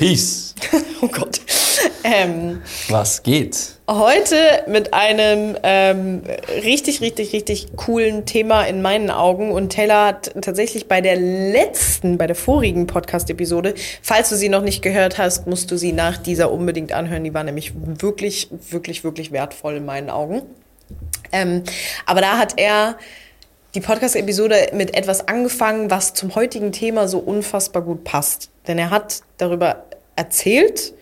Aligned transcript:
Peace. 0.00 0.54
Oh 1.02 1.08
Gott. 1.08 1.40
Ähm, 2.04 2.60
Was 2.88 3.22
geht? 3.22 3.56
heute 3.88 4.64
mit 4.66 4.92
einem 4.94 5.56
ähm, 5.62 6.22
richtig, 6.62 7.00
richtig, 7.00 7.32
richtig 7.32 7.68
coolen 7.76 8.26
Thema 8.26 8.64
in 8.64 8.82
meinen 8.82 9.10
Augen. 9.10 9.50
Und 9.50 9.72
Taylor 9.72 10.06
hat 10.06 10.32
tatsächlich 10.42 10.88
bei 10.88 11.00
der 11.00 11.16
letzten, 11.16 12.18
bei 12.18 12.26
der 12.26 12.36
vorigen 12.36 12.86
Podcast-Episode, 12.86 13.74
falls 14.02 14.28
du 14.28 14.36
sie 14.36 14.50
noch 14.50 14.62
nicht 14.62 14.82
gehört 14.82 15.18
hast, 15.18 15.46
musst 15.46 15.70
du 15.70 15.76
sie 15.76 15.92
nach 15.92 16.18
dieser 16.18 16.52
unbedingt 16.52 16.92
anhören. 16.92 17.24
Die 17.24 17.34
war 17.34 17.44
nämlich 17.44 17.72
wirklich, 17.74 18.48
wirklich, 18.70 19.04
wirklich 19.04 19.32
wertvoll 19.32 19.76
in 19.76 19.86
meinen 19.86 20.10
Augen. 20.10 20.42
Ähm, 21.32 21.64
aber 22.06 22.20
da 22.20 22.38
hat 22.38 22.54
er 22.58 22.96
die 23.74 23.80
Podcast-Episode 23.80 24.70
mit 24.74 24.94
etwas 24.94 25.28
angefangen, 25.28 25.90
was 25.90 26.14
zum 26.14 26.34
heutigen 26.34 26.72
Thema 26.72 27.08
so 27.08 27.18
unfassbar 27.18 27.82
gut 27.82 28.04
passt. 28.04 28.50
Denn 28.66 28.78
er 28.78 28.90
hat 28.90 29.22
darüber 29.38 29.84
erzählt, 30.20 30.92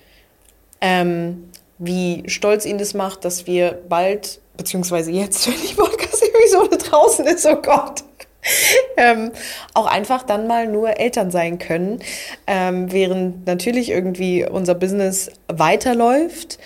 ähm, 0.80 1.50
wie 1.78 2.22
stolz 2.28 2.64
ihn 2.64 2.78
das 2.78 2.94
macht, 2.94 3.24
dass 3.24 3.48
wir 3.48 3.82
bald, 3.88 4.40
beziehungsweise 4.56 5.10
jetzt, 5.10 5.46
wenn 5.48 5.60
die 5.60 5.74
Podcast-Episode 5.74 6.78
draußen 6.78 7.26
ist, 7.26 7.44
oh 7.46 7.56
Gott, 7.56 8.04
ähm, 8.96 9.32
auch 9.74 9.86
einfach 9.86 10.22
dann 10.22 10.46
mal 10.46 10.68
nur 10.68 11.00
Eltern 11.00 11.32
sein 11.32 11.58
können, 11.58 11.98
ähm, 12.46 12.92
während 12.92 13.44
natürlich 13.46 13.90
irgendwie 13.90 14.46
unser 14.48 14.76
Business 14.76 15.30
weiterläuft. 15.48 16.58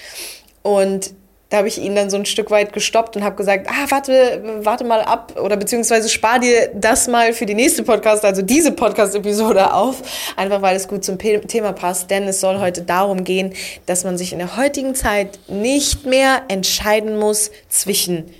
Und 0.62 1.14
da 1.52 1.58
habe 1.58 1.68
ich 1.68 1.76
ihn 1.76 1.94
dann 1.94 2.08
so 2.08 2.16
ein 2.16 2.24
Stück 2.24 2.50
weit 2.50 2.72
gestoppt 2.72 3.14
und 3.14 3.24
habe 3.24 3.36
gesagt, 3.36 3.68
ah, 3.68 3.84
warte, 3.90 4.42
warte 4.62 4.84
mal 4.84 5.02
ab 5.02 5.38
oder 5.38 5.58
beziehungsweise 5.58 6.08
spar 6.08 6.38
dir 6.38 6.70
das 6.74 7.08
mal 7.08 7.34
für 7.34 7.44
die 7.44 7.52
nächste 7.52 7.82
Podcast, 7.82 8.24
also 8.24 8.40
diese 8.40 8.72
Podcast-Episode 8.72 9.74
auf, 9.74 10.00
einfach 10.34 10.62
weil 10.62 10.74
es 10.76 10.88
gut 10.88 11.04
zum 11.04 11.18
Thema 11.18 11.74
passt, 11.74 12.10
denn 12.10 12.22
es 12.22 12.40
soll 12.40 12.58
heute 12.58 12.80
darum 12.80 13.22
gehen, 13.22 13.52
dass 13.84 14.02
man 14.02 14.16
sich 14.16 14.32
in 14.32 14.38
der 14.38 14.56
heutigen 14.56 14.94
Zeit 14.94 15.40
nicht 15.46 16.06
mehr 16.06 16.40
entscheiden 16.48 17.18
muss 17.18 17.50
zwischen 17.68 18.32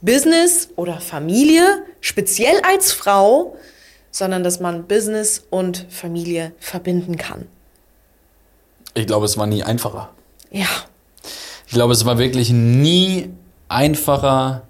Business 0.00 0.70
oder 0.76 0.98
Familie, 0.98 1.82
speziell 2.00 2.58
als 2.66 2.90
Frau, 2.90 3.54
sondern 4.10 4.42
dass 4.42 4.60
man 4.60 4.86
Business 4.86 5.44
und 5.50 5.84
Familie 5.90 6.52
verbinden 6.58 7.18
kann. 7.18 7.48
Ich 8.94 9.06
glaube, 9.06 9.26
es 9.26 9.36
war 9.36 9.46
nie 9.46 9.62
einfacher. 9.62 10.08
Ja, 10.50 10.86
Ich 11.66 11.72
glaube, 11.72 11.92
es 11.92 12.04
war 12.04 12.18
wirklich 12.18 12.50
nie 12.50 13.30
einfacher, 13.68 14.62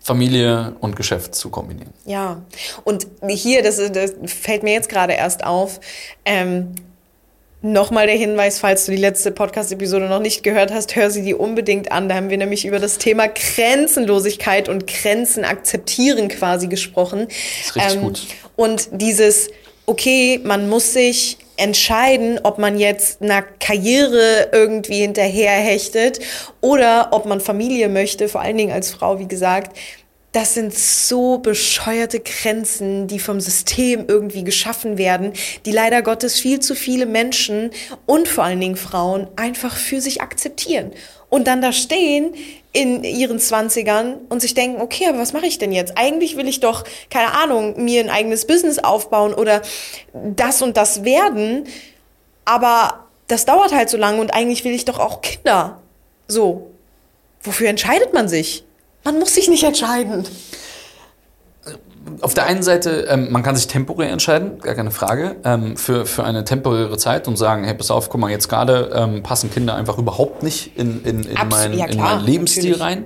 Familie 0.00 0.74
und 0.80 0.96
Geschäft 0.96 1.34
zu 1.34 1.48
kombinieren. 1.48 1.92
Ja, 2.04 2.42
und 2.84 3.06
hier, 3.28 3.62
das, 3.62 3.76
das 3.92 4.12
fällt 4.26 4.64
mir 4.64 4.72
jetzt 4.72 4.88
gerade 4.88 5.12
erst 5.12 5.44
auf, 5.44 5.80
ähm, 6.24 6.74
Nochmal 7.64 8.08
der 8.08 8.16
Hinweis, 8.16 8.58
falls 8.58 8.86
du 8.86 8.90
die 8.90 8.98
letzte 8.98 9.30
Podcast-Episode 9.30 10.08
noch 10.08 10.18
nicht 10.18 10.42
gehört 10.42 10.72
hast, 10.72 10.96
hör 10.96 11.12
sie 11.12 11.22
dir 11.22 11.38
unbedingt 11.38 11.92
an. 11.92 12.08
Da 12.08 12.16
haben 12.16 12.28
wir 12.28 12.36
nämlich 12.36 12.64
über 12.64 12.80
das 12.80 12.98
Thema 12.98 13.28
Grenzenlosigkeit 13.28 14.68
und 14.68 14.88
Grenzen 14.88 15.44
akzeptieren 15.44 16.26
quasi 16.26 16.66
gesprochen. 16.66 17.20
Ähm, 17.20 17.28
Das 17.28 17.66
ist 17.68 17.76
richtig 17.76 18.00
gut. 18.00 18.22
Und 18.56 18.88
dieses, 18.90 19.48
okay, 19.86 20.40
man 20.42 20.68
muss 20.68 20.92
sich 20.92 21.38
entscheiden, 21.62 22.40
ob 22.42 22.58
man 22.58 22.76
jetzt 22.76 23.22
einer 23.22 23.42
Karriere 23.42 24.48
irgendwie 24.52 25.02
hinterherhechtet 25.02 26.18
oder 26.60 27.10
ob 27.12 27.24
man 27.24 27.40
Familie 27.40 27.88
möchte, 27.88 28.28
vor 28.28 28.40
allen 28.40 28.56
Dingen 28.56 28.72
als 28.72 28.90
Frau, 28.90 29.20
wie 29.20 29.28
gesagt. 29.28 29.76
Das 30.32 30.54
sind 30.54 30.74
so 30.74 31.38
bescheuerte 31.38 32.18
Grenzen, 32.18 33.06
die 33.06 33.18
vom 33.18 33.38
System 33.38 34.06
irgendwie 34.08 34.44
geschaffen 34.44 34.96
werden, 34.98 35.34
die 35.66 35.72
leider 35.72 36.02
Gottes 36.02 36.40
viel 36.40 36.58
zu 36.58 36.74
viele 36.74 37.06
Menschen 37.06 37.70
und 38.06 38.28
vor 38.28 38.44
allen 38.44 38.60
Dingen 38.60 38.76
Frauen 38.76 39.28
einfach 39.36 39.76
für 39.76 40.00
sich 40.00 40.22
akzeptieren. 40.22 40.92
Und 41.28 41.46
dann 41.46 41.62
da 41.62 41.72
stehen 41.72 42.34
in 42.72 43.04
ihren 43.04 43.38
Zwanzigern 43.38 44.16
und 44.30 44.40
sich 44.40 44.54
denken, 44.54 44.80
okay, 44.80 45.06
aber 45.06 45.18
was 45.18 45.34
mache 45.34 45.46
ich 45.46 45.58
denn 45.58 45.72
jetzt? 45.72 45.98
Eigentlich 45.98 46.36
will 46.36 46.48
ich 46.48 46.60
doch, 46.60 46.84
keine 47.10 47.32
Ahnung, 47.32 47.82
mir 47.84 48.00
ein 48.00 48.08
eigenes 48.08 48.46
Business 48.46 48.78
aufbauen 48.78 49.34
oder 49.34 49.60
das 50.12 50.62
und 50.62 50.76
das 50.76 51.04
werden, 51.04 51.66
aber 52.46 53.06
das 53.28 53.44
dauert 53.44 53.72
halt 53.72 53.90
so 53.90 53.98
lange 53.98 54.20
und 54.20 54.32
eigentlich 54.32 54.64
will 54.64 54.72
ich 54.72 54.86
doch 54.86 54.98
auch 54.98 55.20
Kinder. 55.20 55.80
So, 56.28 56.70
wofür 57.42 57.68
entscheidet 57.68 58.14
man 58.14 58.28
sich? 58.28 58.64
Man 59.04 59.18
muss 59.18 59.34
sich 59.34 59.48
nicht 59.48 59.64
entscheiden. 59.64 60.26
Auf 62.20 62.34
der 62.34 62.46
einen 62.46 62.62
Seite, 62.62 63.06
ähm, 63.08 63.32
man 63.32 63.42
kann 63.42 63.56
sich 63.56 63.66
temporär 63.66 64.10
entscheiden, 64.10 64.58
gar 64.60 64.74
keine 64.74 64.90
Frage, 64.90 65.36
ähm, 65.44 65.76
für, 65.76 66.06
für 66.06 66.24
eine 66.24 66.44
temporäre 66.44 66.96
Zeit 66.98 67.26
und 67.28 67.36
sagen, 67.36 67.64
hey, 67.64 67.74
pass 67.74 67.90
auf, 67.90 68.10
guck 68.10 68.20
mal, 68.20 68.30
jetzt 68.30 68.48
gerade 68.48 68.90
ähm, 68.94 69.22
passen 69.22 69.50
Kinder 69.50 69.74
einfach 69.74 69.98
überhaupt 69.98 70.42
nicht 70.42 70.76
in, 70.76 71.02
in, 71.04 71.24
in, 71.24 71.36
Abs- 71.36 71.50
mein, 71.50 71.78
ja, 71.78 71.86
in 71.86 71.98
meinen 71.98 72.24
Lebensstil 72.24 72.76
natürlich. 72.76 72.82
rein. 72.82 73.04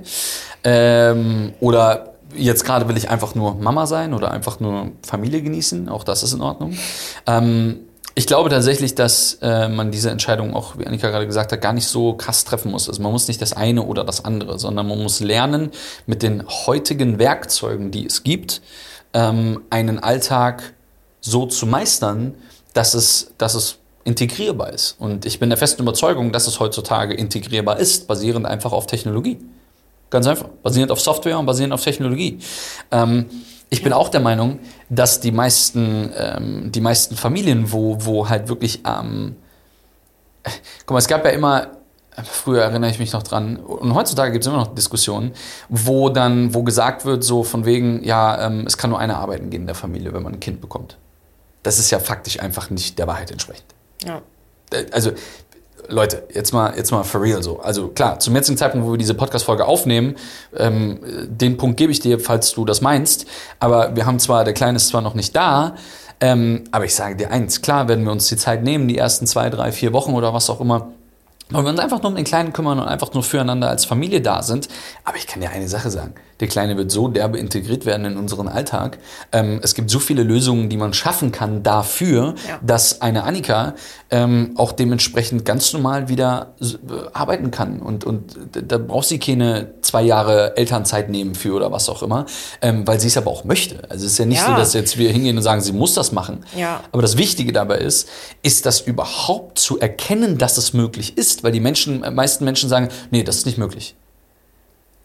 Ähm, 0.65 1.53
oder 1.61 2.15
jetzt 2.35 2.65
gerade 2.65 2.89
will 2.89 2.97
ich 2.97 3.09
einfach 3.09 3.35
nur 3.35 3.55
Mama 3.55 3.87
sein 3.87 4.13
oder 4.13 4.31
einfach 4.31 4.61
nur 4.61 4.91
Familie 5.07 5.41
genießen, 5.43 5.89
auch 5.89 6.05
das 6.05 6.23
ist 6.23 6.33
in 6.33 6.41
Ordnung. 6.41 6.77
Ähm, 7.27 7.81
ich 8.19 8.27
glaube 8.27 8.49
tatsächlich, 8.49 8.95
dass 8.95 9.39
äh, 9.43 9.69
man 9.69 9.91
diese 9.91 10.09
Entscheidung 10.11 10.55
auch, 10.55 10.79
wie 10.79 10.87
Annika 10.87 11.11
gerade 11.11 11.27
gesagt 11.27 11.53
hat, 11.53 11.61
gar 11.61 11.75
nicht 11.75 11.87
so 11.87 12.15
krass 12.15 12.45
treffen 12.45 12.71
muss. 12.71 12.89
Also 12.89 13.03
man 13.03 13.13
muss 13.13 13.29
nicht 13.29 13.43
das 13.43 13.53
eine 13.53 13.83
oder 13.83 14.05
das 14.05 14.25
andere, 14.25 14.59
sondern 14.59 14.89
man 14.89 15.03
muss 15.03 15.21
lernen, 15.21 15.71
mit 16.07 16.23
den 16.23 16.43
heutigen 16.49 17.19
Werkzeugen, 17.19 17.91
die 17.91 18.07
es 18.07 18.23
gibt, 18.23 18.63
ähm, 19.13 19.63
einen 19.71 19.99
Alltag 19.99 20.75
so 21.21 21.47
zu 21.47 21.67
meistern, 21.67 22.35
dass 22.75 22.95
es, 22.95 23.33
dass 23.39 23.55
es 23.55 23.79
integrierbar 24.05 24.73
ist. 24.73 24.97
Und 24.99 25.27
ich 25.27 25.41
bin 25.41 25.49
der 25.49 25.59
festen 25.59 25.83
Überzeugung, 25.83 26.33
dass 26.33 26.47
es 26.47 26.61
heutzutage 26.61 27.15
integrierbar 27.15 27.79
ist, 27.79 28.07
basierend 28.07 28.47
einfach 28.47 28.73
auf 28.73 28.87
Technologie. 28.87 29.39
Ganz 30.11 30.27
einfach. 30.27 30.49
Basierend 30.63 30.93
auf 30.93 31.01
Software 31.01 31.39
und 31.39 31.47
basierend 31.47 31.75
auf 31.75 31.83
Technologie. 31.83 32.39
Ähm, 32.93 33.27
ich 33.69 33.83
bin 33.83 33.93
auch 33.93 34.09
der 34.09 34.21
Meinung, 34.21 34.61
dass 34.89 35.19
die 35.21 35.33
meisten, 35.33 36.13
ähm, 36.17 36.71
die 36.71 36.81
meisten 36.81 37.17
Familien, 37.17 37.73
wo, 37.73 37.97
wo 38.01 38.29
halt 38.29 38.49
wirklich, 38.49 38.83
ähm, 38.87 39.37
guck 40.87 40.93
mal, 40.93 40.99
es 40.99 41.09
gab 41.09 41.25
ja 41.25 41.33
immer, 41.33 41.76
früher 42.25 42.63
erinnere 42.63 42.91
ich 42.91 42.99
mich 42.99 43.13
noch 43.13 43.23
dran, 43.23 43.57
und 43.57 43.95
heutzutage 43.95 44.33
gibt 44.33 44.45
es 44.45 44.49
immer 44.49 44.59
noch 44.59 44.75
Diskussionen, 44.75 45.33
wo 45.69 46.09
dann, 46.09 46.55
wo 46.55 46.63
gesagt 46.63 47.05
wird, 47.05 47.25
so 47.25 47.43
von 47.43 47.65
wegen, 47.65 48.03
ja, 48.05 48.47
ähm, 48.47 48.65
es 48.67 48.79
kann 48.79 48.91
nur 48.91 48.99
einer 48.99 49.19
arbeiten 49.19 49.51
gehen 49.51 49.63
in 49.63 49.67
der 49.67 49.77
Familie, 49.77 50.13
wenn 50.13 50.23
man 50.23 50.35
ein 50.35 50.41
Kind 50.41 50.61
bekommt. 50.61 50.97
Das 51.63 51.79
ist 51.79 51.91
ja 51.91 51.99
faktisch 51.99 52.41
einfach 52.41 52.71
nicht 52.71 52.99
der 52.99 53.07
Wahrheit 53.07 53.31
entsprechend 53.31 53.67
Ja. 54.05 54.23
also 54.93 55.13
Leute, 55.89 56.25
jetzt 56.35 56.53
mal, 56.53 56.75
jetzt 56.77 56.91
mal 56.91 57.05
for 57.05 57.23
real 57.23 57.43
so. 57.43 57.61
Also 57.61 57.89
klar, 57.89 58.19
zum 58.19 58.35
jetzigen 58.35 58.59
Zeitpunkt, 58.59 58.87
wo 58.87 58.93
wir 58.93 58.99
diese 58.99 59.15
Podcast-Folge 59.15 59.65
aufnehmen, 59.65 60.17
ähm, 60.57 60.99
den 61.29 61.57
Punkt 61.57 61.77
gebe 61.77 61.93
ich 61.93 62.01
dir, 62.01 62.19
falls 62.19 62.53
du 62.53 62.65
das 62.65 62.81
meinst. 62.81 63.27
Aber 63.61 63.95
wir 63.95 64.07
haben 64.07 64.19
zwar, 64.19 64.45
der 64.45 64.55
Kleine 64.55 64.77
ist 64.77 64.89
zwar 64.89 65.01
noch 65.03 65.15
nicht 65.15 65.37
da, 65.37 65.77
ähm, 66.21 66.65
aber 66.73 66.87
ich 66.87 66.95
sage 66.95 67.15
dir 67.17 67.31
eins, 67.31 67.63
klar 67.63 67.89
werden 67.89 68.05
wir 68.05 68.11
uns 68.11 68.27
die 68.29 68.37
Zeit 68.37 68.63
nehmen, 68.63 68.89
die 68.89 68.97
ersten 68.97 69.27
zwei, 69.27 69.51
drei, 69.51 69.71
vier 69.71 69.93
Wochen 69.93 70.15
oder 70.15 70.33
was 70.33 70.49
auch 70.51 70.61
immer, 70.61 70.89
weil 71.51 71.63
wir 71.65 71.71
uns 71.71 71.79
einfach 71.79 72.03
nur 72.03 72.11
um 72.11 72.17
den 72.17 72.25
Kleinen 72.25 72.53
kümmern 72.53 72.79
und 72.79 72.89
einfach 72.89 73.13
nur 73.15 73.23
füreinander 73.23 73.69
als 73.69 73.85
Familie 73.85 74.21
da 74.21 74.43
sind. 74.43 74.69
Aber 75.05 75.17
ich 75.17 75.27
kann 75.27 75.41
dir 75.41 75.51
eine 75.51 75.69
Sache 75.69 75.91
sagen. 75.91 76.15
Der 76.41 76.49
Kleine 76.49 76.77
wird 76.77 76.91
so 76.91 77.09
derbe 77.09 77.39
integriert 77.39 77.87
werden 77.87 78.05
in 78.05 78.17
unseren 78.19 78.47
Alltag. 78.49 78.99
Ähm, 79.33 79.61
es 79.63 79.75
gibt 79.75 79.91
so 79.91 79.99
viele 79.99 80.23
Lösungen, 80.23 80.69
die 80.69 80.77
man 80.77 80.93
schaffen 80.93 81.33
kann 81.33 81.63
dafür, 81.63 82.35
Ja. 82.49 82.59
dass 82.63 83.01
eine 83.01 83.25
Annika 83.25 83.75
ähm, 84.11 84.53
auch 84.57 84.73
dementsprechend 84.73 85.45
ganz 85.47 85.73
normal 85.73 86.09
wieder 86.09 86.55
äh, 86.61 86.67
arbeiten 87.15 87.51
kann. 87.51 87.81
Und, 87.81 88.05
und 88.05 88.37
da 88.53 88.77
braucht 88.79 89.07
sie 89.09 89.19
keine 89.19 89.73
zwei 89.81 90.03
Jahre 90.03 90.57
Elternzeit 90.59 91.09
nehmen 91.09 91.35
für 91.35 91.55
oder 91.55 91.73
was 91.73 91.89
auch 91.89 92.03
immer, 92.03 92.27
ähm, 92.61 92.87
weil 92.87 93.01
sie 93.01 93.07
es 93.09 93.17
aber 93.17 93.31
auch 93.31 93.45
möchte. 93.45 93.89
Also 93.91 94.05
es 94.05 94.13
ist 94.13 94.19
ja 94.19 94.27
nicht 94.27 94.41
Ja. 94.43 94.49
so, 94.49 94.57
dass 94.57 94.75
jetzt 94.75 94.99
wir 94.99 95.11
hingehen 95.11 95.37
und 95.39 95.43
sagen, 95.43 95.63
sie 95.63 95.73
muss 95.73 95.95
das 95.95 96.13
machen. 96.13 96.45
Ja. 96.55 96.83
Aber 96.93 97.01
das 97.03 97.17
Wichtige 97.17 97.53
dabei 97.53 97.79
ist, 97.79 98.09
ist 98.43 98.67
das 98.67 98.81
überhaupt 98.83 99.59
zu 99.59 99.79
erkennen, 99.81 100.37
dass 100.39 100.59
es 100.59 100.75
möglich 100.75 101.17
ist, 101.17 101.43
weil 101.45 101.53
die 101.53 101.61
Menschen, 101.61 102.05
äh, 102.05 102.11
meisten 102.11 102.45
Menschen 102.45 102.69
sagen, 102.69 102.89
nee, 103.11 103.23
das 103.23 103.37
ist 103.39 103.47
nicht 103.47 103.57
möglich. 103.59 103.95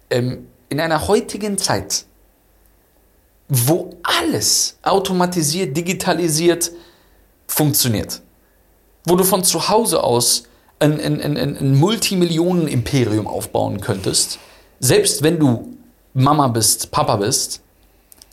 Ähm, 0.10 0.48
in 0.72 0.80
einer 0.80 1.08
heutigen 1.10 1.58
Zeit, 1.58 2.06
wo 3.50 3.98
alles 4.04 4.78
automatisiert, 4.82 5.76
digitalisiert 5.76 6.72
funktioniert, 7.46 8.22
wo 9.06 9.18
du 9.18 9.26
von 9.26 9.44
zu 9.44 9.68
Hause 9.68 10.02
aus 10.02 10.44
ein, 10.80 11.00
ein, 11.02 11.22
ein, 11.22 11.38
ein 11.38 11.76
Multimillionen-Imperium 11.78 13.28
aufbauen 13.28 13.82
könntest, 13.82 14.40
selbst 14.80 15.22
wenn 15.22 15.38
du 15.40 15.78
Mama 16.14 16.48
bist, 16.48 16.90
Papa 16.90 17.18
bist, 17.18 17.62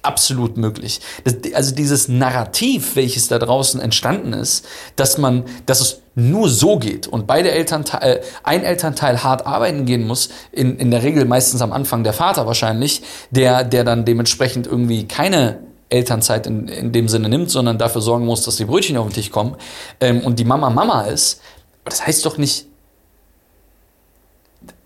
absolut 0.03 0.57
möglich. 0.57 1.01
Das, 1.25 1.37
also 1.55 1.75
dieses 1.75 2.09
Narrativ, 2.09 2.97
welches 2.97 3.29
da 3.29 3.39
draußen 3.39 3.81
entstanden 3.81 4.33
ist, 4.33 4.65
dass 4.97 5.19
man, 5.19 5.45
dass 5.67 5.81
es 5.81 6.01
nur 6.15 6.49
so 6.49 6.79
geht 6.79 7.07
und 7.07 7.27
beide 7.27 7.51
Elternteil, 7.51 8.19
äh, 8.19 8.23
ein 8.43 8.65
Elternteil 8.65 9.23
hart 9.23 9.47
arbeiten 9.47 9.87
gehen 9.87 10.07
muss, 10.07 10.31
in, 10.53 10.79
in 10.79 10.91
der 10.91 11.03
Regel 11.03 11.25
meistens 11.25 11.63
am 11.63 11.73
Anfang 11.73 12.05
der 12.05 12.13
Vater 12.13 12.47
wahrscheinlich, 12.47 13.03
der, 13.31 13.65
der 13.65 13.85
dann 13.85 14.05
dementsprechend 14.05 14.67
irgendwie 14.67 15.07
keine 15.07 15.61
Elternzeit 15.91 16.47
in, 16.47 16.69
in 16.69 16.93
dem 16.93 17.09
Sinne 17.09 17.29
nimmt, 17.29 17.51
sondern 17.51 17.79
dafür 17.79 18.03
sorgen 18.03 18.27
muss, 18.27 18.43
dass 18.45 18.57
die 18.57 18.65
Brötchen 18.65 18.97
auf 18.97 19.09
den 19.09 19.15
Tisch 19.15 19.31
kommen 19.31 19.57
ähm, 20.01 20.21
und 20.21 20.39
die 20.39 20.45
Mama 20.45 20.71
Mama 20.71 21.03
ist. 21.03 21.41
Aber 21.83 21.91
das 21.91 22.07
heißt 22.07 22.25
doch 22.27 22.37
nicht, 22.37 22.67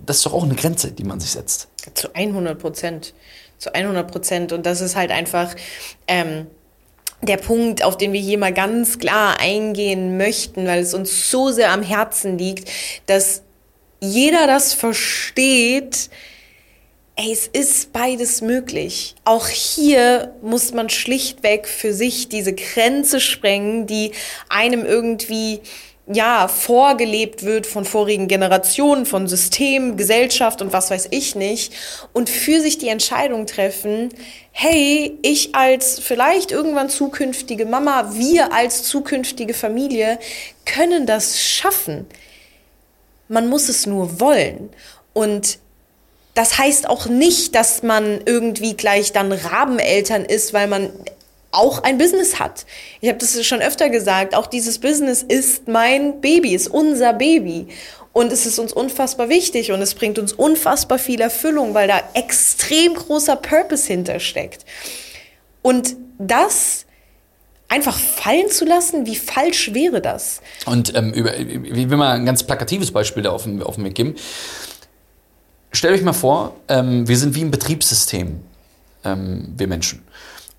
das 0.04 0.18
ist 0.18 0.26
doch 0.26 0.32
auch 0.32 0.44
eine 0.44 0.54
Grenze, 0.54 0.92
die 0.92 1.04
man 1.04 1.20
sich 1.20 1.30
setzt. 1.30 1.68
Zu 1.94 2.14
100 2.14 2.58
Prozent. 2.58 3.14
Zu 3.62 3.72
100 3.72 4.10
Prozent. 4.10 4.52
Und 4.52 4.66
das 4.66 4.80
ist 4.80 4.96
halt 4.96 5.12
einfach 5.12 5.54
ähm, 6.08 6.48
der 7.20 7.36
Punkt, 7.36 7.84
auf 7.84 7.96
den 7.96 8.12
wir 8.12 8.20
hier 8.20 8.36
mal 8.36 8.52
ganz 8.52 8.98
klar 8.98 9.38
eingehen 9.38 10.16
möchten, 10.16 10.66
weil 10.66 10.80
es 10.80 10.94
uns 10.94 11.30
so 11.30 11.52
sehr 11.52 11.70
am 11.70 11.84
Herzen 11.84 12.38
liegt, 12.38 12.68
dass 13.06 13.42
jeder 14.00 14.48
das 14.48 14.74
versteht, 14.74 16.10
ey, 17.14 17.30
es 17.30 17.46
ist 17.46 17.92
beides 17.92 18.40
möglich. 18.40 19.14
Auch 19.24 19.46
hier 19.46 20.34
muss 20.42 20.72
man 20.72 20.90
schlichtweg 20.90 21.68
für 21.68 21.94
sich 21.94 22.28
diese 22.28 22.54
Grenze 22.54 23.20
sprengen, 23.20 23.86
die 23.86 24.10
einem 24.48 24.84
irgendwie 24.84 25.60
ja, 26.06 26.48
vorgelebt 26.48 27.44
wird 27.44 27.66
von 27.66 27.84
vorigen 27.84 28.26
Generationen, 28.26 29.06
von 29.06 29.28
System, 29.28 29.96
Gesellschaft 29.96 30.60
und 30.60 30.72
was 30.72 30.90
weiß 30.90 31.08
ich 31.10 31.36
nicht. 31.36 31.72
Und 32.12 32.28
für 32.28 32.60
sich 32.60 32.78
die 32.78 32.88
Entscheidung 32.88 33.46
treffen, 33.46 34.08
hey, 34.50 35.16
ich 35.22 35.54
als 35.54 36.00
vielleicht 36.00 36.50
irgendwann 36.50 36.90
zukünftige 36.90 37.66
Mama, 37.66 38.14
wir 38.14 38.52
als 38.52 38.82
zukünftige 38.82 39.54
Familie 39.54 40.18
können 40.64 41.06
das 41.06 41.40
schaffen. 41.40 42.06
Man 43.28 43.48
muss 43.48 43.68
es 43.68 43.86
nur 43.86 44.18
wollen. 44.18 44.70
Und 45.12 45.58
das 46.34 46.58
heißt 46.58 46.88
auch 46.88 47.06
nicht, 47.06 47.54
dass 47.54 47.82
man 47.82 48.22
irgendwie 48.24 48.74
gleich 48.74 49.12
dann 49.12 49.30
Rabeneltern 49.30 50.24
ist, 50.24 50.52
weil 50.52 50.66
man 50.66 50.90
auch 51.52 51.82
ein 51.82 51.98
Business 51.98 52.40
hat. 52.40 52.66
Ich 53.00 53.08
habe 53.08 53.18
das 53.18 53.44
schon 53.46 53.60
öfter 53.60 53.90
gesagt, 53.90 54.34
auch 54.34 54.46
dieses 54.46 54.78
Business 54.78 55.22
ist 55.22 55.68
mein 55.68 56.20
Baby, 56.20 56.54
ist 56.54 56.68
unser 56.68 57.12
Baby. 57.12 57.68
Und 58.12 58.32
es 58.32 58.44
ist 58.44 58.58
uns 58.58 58.72
unfassbar 58.72 59.28
wichtig 59.28 59.72
und 59.72 59.80
es 59.80 59.94
bringt 59.94 60.18
uns 60.18 60.32
unfassbar 60.32 60.98
viel 60.98 61.20
Erfüllung, 61.20 61.72
weil 61.72 61.88
da 61.88 62.02
extrem 62.14 62.94
großer 62.94 63.36
Purpose 63.36 63.86
hintersteckt. 63.86 64.66
Und 65.62 65.96
das 66.18 66.84
einfach 67.68 67.98
fallen 67.98 68.50
zu 68.50 68.66
lassen, 68.66 69.06
wie 69.06 69.16
falsch 69.16 69.72
wäre 69.72 70.02
das? 70.02 70.42
Und 70.66 70.94
ähm, 70.94 71.12
über, 71.14 71.38
ich 71.38 71.88
will 71.88 71.96
mal 71.96 72.12
ein 72.12 72.26
ganz 72.26 72.42
plakatives 72.42 72.90
Beispiel 72.90 73.22
da 73.22 73.30
auf 73.30 73.44
den, 73.44 73.62
auf 73.62 73.76
den 73.76 73.84
Weg 73.84 73.94
geben. 73.94 74.14
Stellt 75.70 75.94
euch 75.94 76.02
mal 76.02 76.12
vor, 76.12 76.54
ähm, 76.68 77.08
wir 77.08 77.16
sind 77.16 77.34
wie 77.34 77.40
ein 77.40 77.50
Betriebssystem, 77.50 78.40
ähm, 79.04 79.54
wir 79.56 79.68
Menschen. 79.68 80.02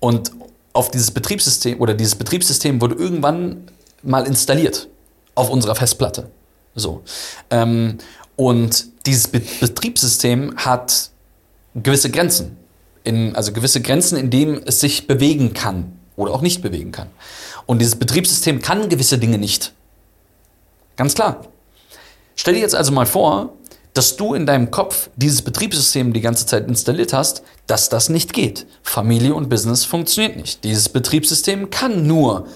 Und 0.00 0.32
auf 0.74 0.90
dieses 0.90 1.10
Betriebssystem 1.10 1.80
oder 1.80 1.94
dieses 1.94 2.16
Betriebssystem 2.16 2.80
wurde 2.82 2.96
irgendwann 2.96 3.68
mal 4.02 4.26
installiert 4.26 4.88
auf 5.34 5.48
unserer 5.48 5.74
Festplatte. 5.74 6.30
So. 6.74 7.02
Ähm, 7.50 7.98
und 8.36 8.86
dieses 9.06 9.28
Be 9.28 9.40
Betriebssystem 9.60 10.56
hat 10.56 11.10
gewisse 11.74 12.10
Grenzen. 12.10 12.56
In, 13.04 13.36
also 13.36 13.52
gewisse 13.52 13.80
Grenzen, 13.80 14.18
in 14.18 14.30
denen 14.30 14.62
es 14.66 14.80
sich 14.80 15.06
bewegen 15.06 15.54
kann 15.54 15.98
oder 16.16 16.32
auch 16.32 16.42
nicht 16.42 16.62
bewegen 16.62 16.90
kann. 16.90 17.08
Und 17.66 17.78
dieses 17.78 17.96
Betriebssystem 17.96 18.60
kann 18.60 18.88
gewisse 18.88 19.18
Dinge 19.18 19.38
nicht. 19.38 19.72
Ganz 20.96 21.14
klar. 21.14 21.46
Stell 22.34 22.54
dir 22.54 22.60
jetzt 22.60 22.74
also 22.74 22.92
mal 22.92 23.06
vor, 23.06 23.52
dass 23.94 24.16
du 24.16 24.34
in 24.34 24.44
deinem 24.44 24.70
Kopf 24.70 25.08
dieses 25.16 25.42
Betriebssystem 25.42 26.12
die 26.12 26.20
ganze 26.20 26.46
Zeit 26.46 26.68
installiert 26.68 27.12
hast, 27.12 27.42
dass 27.66 27.88
das 27.88 28.08
nicht 28.08 28.32
geht. 28.32 28.66
Familie 28.82 29.34
und 29.34 29.48
Business 29.48 29.84
funktioniert 29.84 30.36
nicht. 30.36 30.64
Dieses 30.64 30.88
Betriebssystem 30.88 31.70
kann 31.70 32.06
nur 32.06 32.46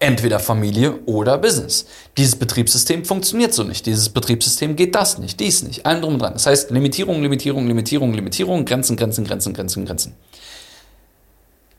entweder 0.00 0.40
Familie 0.40 0.98
oder 1.06 1.38
Business. 1.38 1.86
Dieses 2.16 2.36
Betriebssystem 2.36 3.04
funktioniert 3.04 3.54
so 3.54 3.62
nicht. 3.62 3.86
Dieses 3.86 4.08
Betriebssystem 4.08 4.74
geht 4.74 4.94
das 4.96 5.18
nicht, 5.18 5.38
dies 5.38 5.62
nicht, 5.62 5.86
allem 5.86 6.02
drum 6.02 6.14
und 6.14 6.20
dran. 6.20 6.32
Das 6.34 6.46
heißt 6.46 6.70
Limitierung, 6.72 7.22
Limitierung, 7.22 7.66
Limitierung, 7.66 8.12
Limitierung, 8.12 8.64
Grenzen, 8.64 8.96
Grenzen, 8.96 9.24
Grenzen, 9.24 9.54
Grenzen, 9.54 9.86
Grenzen. 9.86 10.14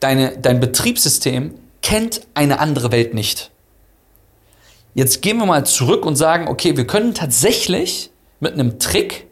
Deine, 0.00 0.38
dein 0.38 0.60
Betriebssystem 0.60 1.54
kennt 1.82 2.22
eine 2.32 2.58
andere 2.58 2.90
Welt 2.90 3.12
nicht. 3.12 3.50
Jetzt 4.94 5.20
gehen 5.22 5.36
wir 5.36 5.46
mal 5.46 5.64
zurück 5.66 6.04
und 6.04 6.16
sagen, 6.16 6.48
okay, 6.48 6.76
wir 6.76 6.86
können 6.86 7.14
tatsächlich 7.14 8.10
mit 8.40 8.54
einem 8.54 8.78
Trick 8.78 9.26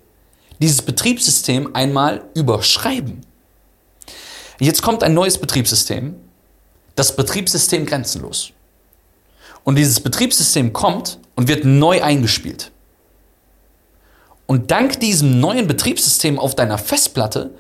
dieses 0.61 0.83
Betriebssystem 0.83 1.75
einmal 1.75 2.25
überschreiben. 2.35 3.23
Jetzt 4.59 4.83
kommt 4.83 5.03
ein 5.03 5.15
neues 5.15 5.39
Betriebssystem, 5.39 6.17
das 6.95 7.15
Betriebssystem 7.15 7.87
grenzenlos. 7.87 8.51
Und 9.65 9.77
dieses 9.77 10.01
Betriebssystem 10.01 10.73
kommt 10.73 11.19
und 11.37 11.49
wird 11.49 11.65
neu 11.65 12.03
eingespielt. 12.03 12.73
Und 14.47 14.71
dank 14.71 14.99
diesem 15.01 15.41
neuen 15.41 15.67
Betriebssystem 15.67 16.39
auf 16.39 16.55
deiner 16.57 16.79
Festplatte 16.79 17.51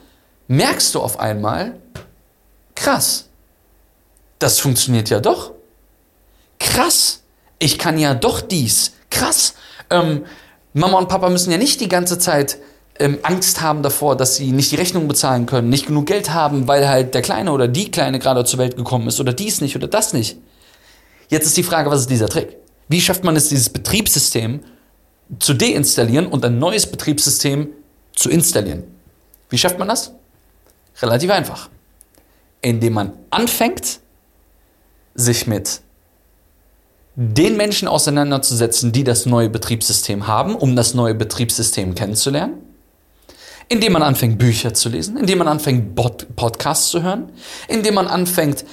merkst 0.49 0.95
du 0.95 1.00
auf 1.00 1.21
einmal, 1.21 1.79
krass, 2.75 3.29
das 4.39 4.59
funktioniert 4.59 5.11
ja 5.11 5.21
doch. 5.21 5.53
Krass, 6.59 7.23
ich 7.59 7.79
kann 7.79 7.99
ja 7.99 8.15
doch 8.15 8.41
dies. 8.41 8.93
Krass, 9.11 9.55
ähm, 9.91 10.25
Mama 10.73 10.99
und 10.99 11.09
Papa 11.09 11.31
müssen 11.31 11.50
ja 11.50 11.59
nicht 11.59 11.81
die 11.81 11.88
ganze 11.88 12.19
Zeit 12.19 12.59
ähm, 12.99 13.19
Angst 13.23 13.61
haben 13.61 13.82
davor, 13.82 14.17
dass 14.17 14.37
sie 14.37 14.53
nicht 14.53 14.73
die 14.73 14.76
Rechnung 14.76 15.09
bezahlen 15.09 15.47
können, 15.47 15.69
nicht 15.69 15.87
genug 15.87 16.06
Geld 16.06 16.31
haben, 16.31 16.69
weil 16.69 16.88
halt 16.88 17.15
der 17.15 17.23
Kleine 17.23 17.53
oder 17.53 17.69
die 17.69 17.91
Kleine 17.91 18.19
gerade 18.19 18.44
zur 18.44 18.59
Welt 18.59 18.76
gekommen 18.76 19.09
ist 19.09 19.20
oder 19.20 19.32
dies 19.32 19.61
nicht 19.61 19.76
oder 19.76 19.87
das 19.87 20.12
nicht. 20.12 20.38
Jetzt 21.29 21.47
ist 21.47 21.56
die 21.56 21.62
Frage, 21.62 21.91
was 21.91 22.00
ist 22.00 22.11
dieser 22.11 22.29
Trick? 22.29 22.56
Wie 22.88 23.00
schafft 23.00 23.25
man 23.25 23.37
es, 23.37 23.49
dieses 23.49 23.69
Betriebssystem 23.69 24.61
zu 25.38 25.55
deinstallieren 25.55 26.26
und 26.26 26.44
ein 26.44 26.59
neues 26.59 26.87
Betriebssystem 26.87 27.69
zu 28.14 28.31
installieren? 28.31 28.85
Wie 29.50 29.59
schafft 29.59 29.78
man 29.78 29.88
das? 29.88 30.12
Relativ 31.00 31.31
einfach. 31.31 31.69
Indem 32.61 32.95
man 32.95 33.12
anfängt, 33.31 34.00
sich 35.14 35.47
mit 35.47 35.81
den 37.21 37.57
Menschen 37.57 37.89
auseinanderzusetzen, 37.89 38.93
die 38.93 39.03
das 39.03 39.27
neue 39.27 39.51
Betriebssystem 39.51 40.29
haben, 40.29 40.55
um 40.55 40.77
das 40.77 40.95
neue 40.95 41.17
Betriebssystem 41.17 41.97
kennenzulernen. 41.97 42.59
Indem 43.69 43.95
man 43.95 44.05
anfängt, 44.05 44.39
Bücher 44.39 44.73
zu 44.73 44.89
lesen, 44.89 45.17
indem 45.17 45.39
man 45.39 45.49
anfängt, 45.49 45.97
Podcasts 45.97 46.91
zu 46.91 47.03
hören, 47.03 47.33
indem 47.67 47.95
man 47.95 48.07
anfängt, 48.07 48.65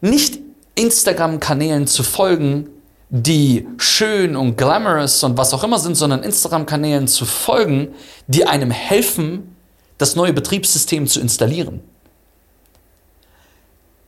nicht 0.00 0.40
Instagram-Kanälen 0.74 1.86
zu 1.86 2.02
folgen, 2.02 2.68
die 3.10 3.68
schön 3.76 4.34
und 4.34 4.56
glamorous 4.56 5.22
und 5.22 5.36
was 5.36 5.54
auch 5.54 5.62
immer 5.62 5.78
sind, 5.78 5.94
sondern 5.94 6.24
Instagram-Kanälen 6.24 7.06
zu 7.06 7.24
folgen, 7.24 7.94
die 8.26 8.44
einem 8.44 8.72
helfen, 8.72 9.54
das 9.98 10.16
neue 10.16 10.32
Betriebssystem 10.32 11.06
zu 11.06 11.20
installieren. 11.20 11.80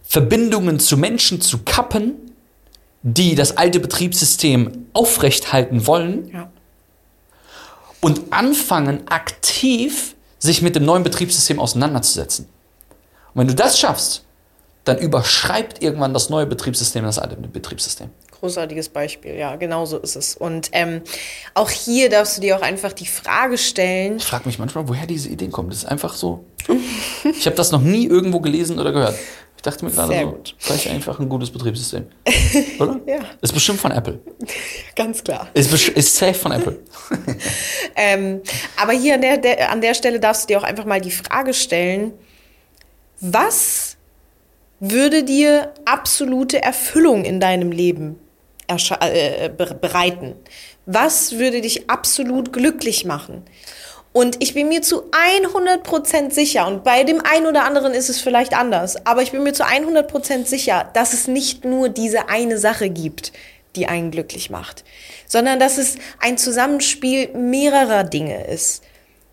Verbindungen 0.02 0.80
zu 0.80 0.96
Menschen 0.96 1.40
zu 1.40 1.58
kappen, 1.58 2.33
die 3.06 3.34
das 3.34 3.58
alte 3.58 3.80
Betriebssystem 3.80 4.86
aufrechthalten 4.94 5.86
wollen 5.86 6.30
ja. 6.32 6.50
und 8.00 8.32
anfangen, 8.32 9.06
aktiv 9.08 10.16
sich 10.38 10.62
mit 10.62 10.74
dem 10.74 10.86
neuen 10.86 11.02
Betriebssystem 11.02 11.60
auseinanderzusetzen. 11.60 12.46
Und 13.34 13.40
wenn 13.40 13.48
du 13.48 13.54
das 13.54 13.78
schaffst, 13.78 14.24
dann 14.84 14.98
überschreibt 14.98 15.82
irgendwann 15.82 16.14
das 16.14 16.30
neue 16.30 16.46
Betriebssystem 16.46 17.04
das 17.04 17.18
alte 17.18 17.36
Betriebssystem. 17.36 18.08
Großartiges 18.40 18.88
Beispiel, 18.88 19.34
ja, 19.34 19.56
genau 19.56 19.84
so 19.84 19.98
ist 19.98 20.16
es. 20.16 20.34
Und 20.34 20.70
ähm, 20.72 21.02
auch 21.52 21.70
hier 21.70 22.08
darfst 22.08 22.38
du 22.38 22.40
dir 22.40 22.56
auch 22.56 22.62
einfach 22.62 22.94
die 22.94 23.06
Frage 23.06 23.58
stellen. 23.58 24.16
Ich 24.16 24.24
frage 24.24 24.46
mich 24.46 24.58
manchmal, 24.58 24.88
woher 24.88 25.06
diese 25.06 25.28
Ideen 25.28 25.52
kommen. 25.52 25.68
Das 25.68 25.78
ist 25.78 25.86
einfach 25.86 26.14
so. 26.14 26.44
ich 27.24 27.44
habe 27.44 27.56
das 27.56 27.70
noch 27.70 27.82
nie 27.82 28.06
irgendwo 28.06 28.40
gelesen 28.40 28.78
oder 28.78 28.92
gehört 28.92 29.16
dachte 29.66 29.84
mir 29.84 29.90
gerade 29.90 30.12
Sehr 30.12 30.24
so, 30.24 30.30
gut. 30.32 30.54
vielleicht 30.58 30.88
einfach 30.88 31.18
ein 31.18 31.28
gutes 31.28 31.50
Betriebssystem. 31.50 32.06
Oder? 32.78 33.00
ja. 33.06 33.18
Ist 33.40 33.52
bestimmt 33.52 33.80
von 33.80 33.90
Apple. 33.90 34.20
Ganz 34.94 35.24
klar. 35.24 35.48
Ist, 35.54 35.88
ist 35.88 36.16
safe 36.16 36.34
von 36.34 36.52
Apple. 36.52 36.78
ähm, 37.96 38.42
aber 38.80 38.92
hier 38.92 39.14
an 39.14 39.22
der, 39.22 39.38
der, 39.38 39.70
an 39.70 39.80
der 39.80 39.94
Stelle 39.94 40.20
darfst 40.20 40.44
du 40.44 40.46
dir 40.48 40.58
auch 40.60 40.64
einfach 40.64 40.84
mal 40.84 41.00
die 41.00 41.10
Frage 41.10 41.54
stellen, 41.54 42.12
was 43.20 43.96
würde 44.80 45.24
dir 45.24 45.72
absolute 45.86 46.62
Erfüllung 46.62 47.24
in 47.24 47.40
deinem 47.40 47.72
Leben 47.72 48.18
äh, 48.68 49.48
bereiten? 49.48 50.34
Was 50.86 51.38
würde 51.38 51.62
dich 51.62 51.88
absolut 51.88 52.52
glücklich 52.52 53.06
machen? 53.06 53.44
Und 54.14 54.40
ich 54.40 54.54
bin 54.54 54.68
mir 54.68 54.80
zu 54.80 55.10
100% 55.10 56.30
sicher, 56.30 56.68
und 56.68 56.84
bei 56.84 57.02
dem 57.02 57.20
einen 57.20 57.46
oder 57.46 57.64
anderen 57.64 57.94
ist 57.94 58.08
es 58.08 58.20
vielleicht 58.20 58.56
anders, 58.56 59.04
aber 59.04 59.22
ich 59.22 59.32
bin 59.32 59.42
mir 59.42 59.52
zu 59.52 59.64
100% 59.64 60.46
sicher, 60.46 60.88
dass 60.94 61.14
es 61.14 61.26
nicht 61.26 61.64
nur 61.64 61.88
diese 61.88 62.28
eine 62.28 62.56
Sache 62.56 62.90
gibt, 62.90 63.32
die 63.74 63.88
einen 63.88 64.12
glücklich 64.12 64.50
macht, 64.50 64.84
sondern 65.26 65.58
dass 65.58 65.78
es 65.78 65.96
ein 66.20 66.38
Zusammenspiel 66.38 67.30
mehrerer 67.34 68.04
Dinge 68.04 68.46
ist. 68.46 68.84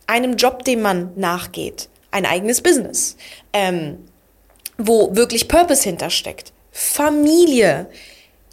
Einem 0.08 0.36
Job, 0.36 0.66
dem 0.66 0.82
man 0.82 1.12
nachgeht, 1.16 1.88
ein 2.10 2.26
eigenes 2.26 2.64
Business, 2.64 3.18
ähm, 3.54 4.00
wo 4.80 5.16
wirklich 5.16 5.48
Purpose 5.48 5.84
hintersteckt, 5.84 6.54
Familie, 6.72 7.86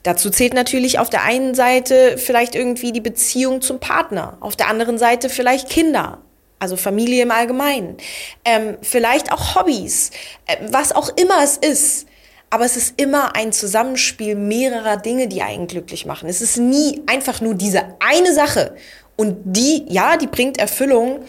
Dazu 0.08 0.30
zählt 0.30 0.54
natürlich 0.54 0.98
auf 0.98 1.10
der 1.10 1.24
einen 1.24 1.54
Seite 1.54 2.16
vielleicht 2.16 2.54
irgendwie 2.54 2.92
die 2.92 3.02
Beziehung 3.02 3.60
zum 3.60 3.78
Partner, 3.78 4.38
auf 4.40 4.56
der 4.56 4.68
anderen 4.68 4.96
Seite 4.96 5.28
vielleicht 5.28 5.68
Kinder, 5.68 6.22
also 6.58 6.78
Familie 6.78 7.24
im 7.24 7.30
Allgemeinen, 7.30 7.98
ähm, 8.46 8.78
vielleicht 8.80 9.30
auch 9.30 9.54
Hobbys, 9.54 10.10
äh, 10.46 10.56
was 10.70 10.92
auch 10.92 11.10
immer 11.16 11.44
es 11.44 11.58
ist. 11.58 12.06
Aber 12.48 12.64
es 12.64 12.78
ist 12.78 12.98
immer 12.98 13.36
ein 13.36 13.52
Zusammenspiel 13.52 14.34
mehrerer 14.34 14.96
Dinge, 14.96 15.28
die 15.28 15.42
einen 15.42 15.66
glücklich 15.66 16.06
machen. 16.06 16.26
Es 16.26 16.40
ist 16.40 16.56
nie 16.56 17.02
einfach 17.06 17.42
nur 17.42 17.54
diese 17.54 17.82
eine 18.00 18.32
Sache. 18.32 18.76
Und 19.14 19.36
die, 19.44 19.84
ja, 19.90 20.16
die 20.16 20.26
bringt 20.26 20.56
Erfüllung, 20.56 21.20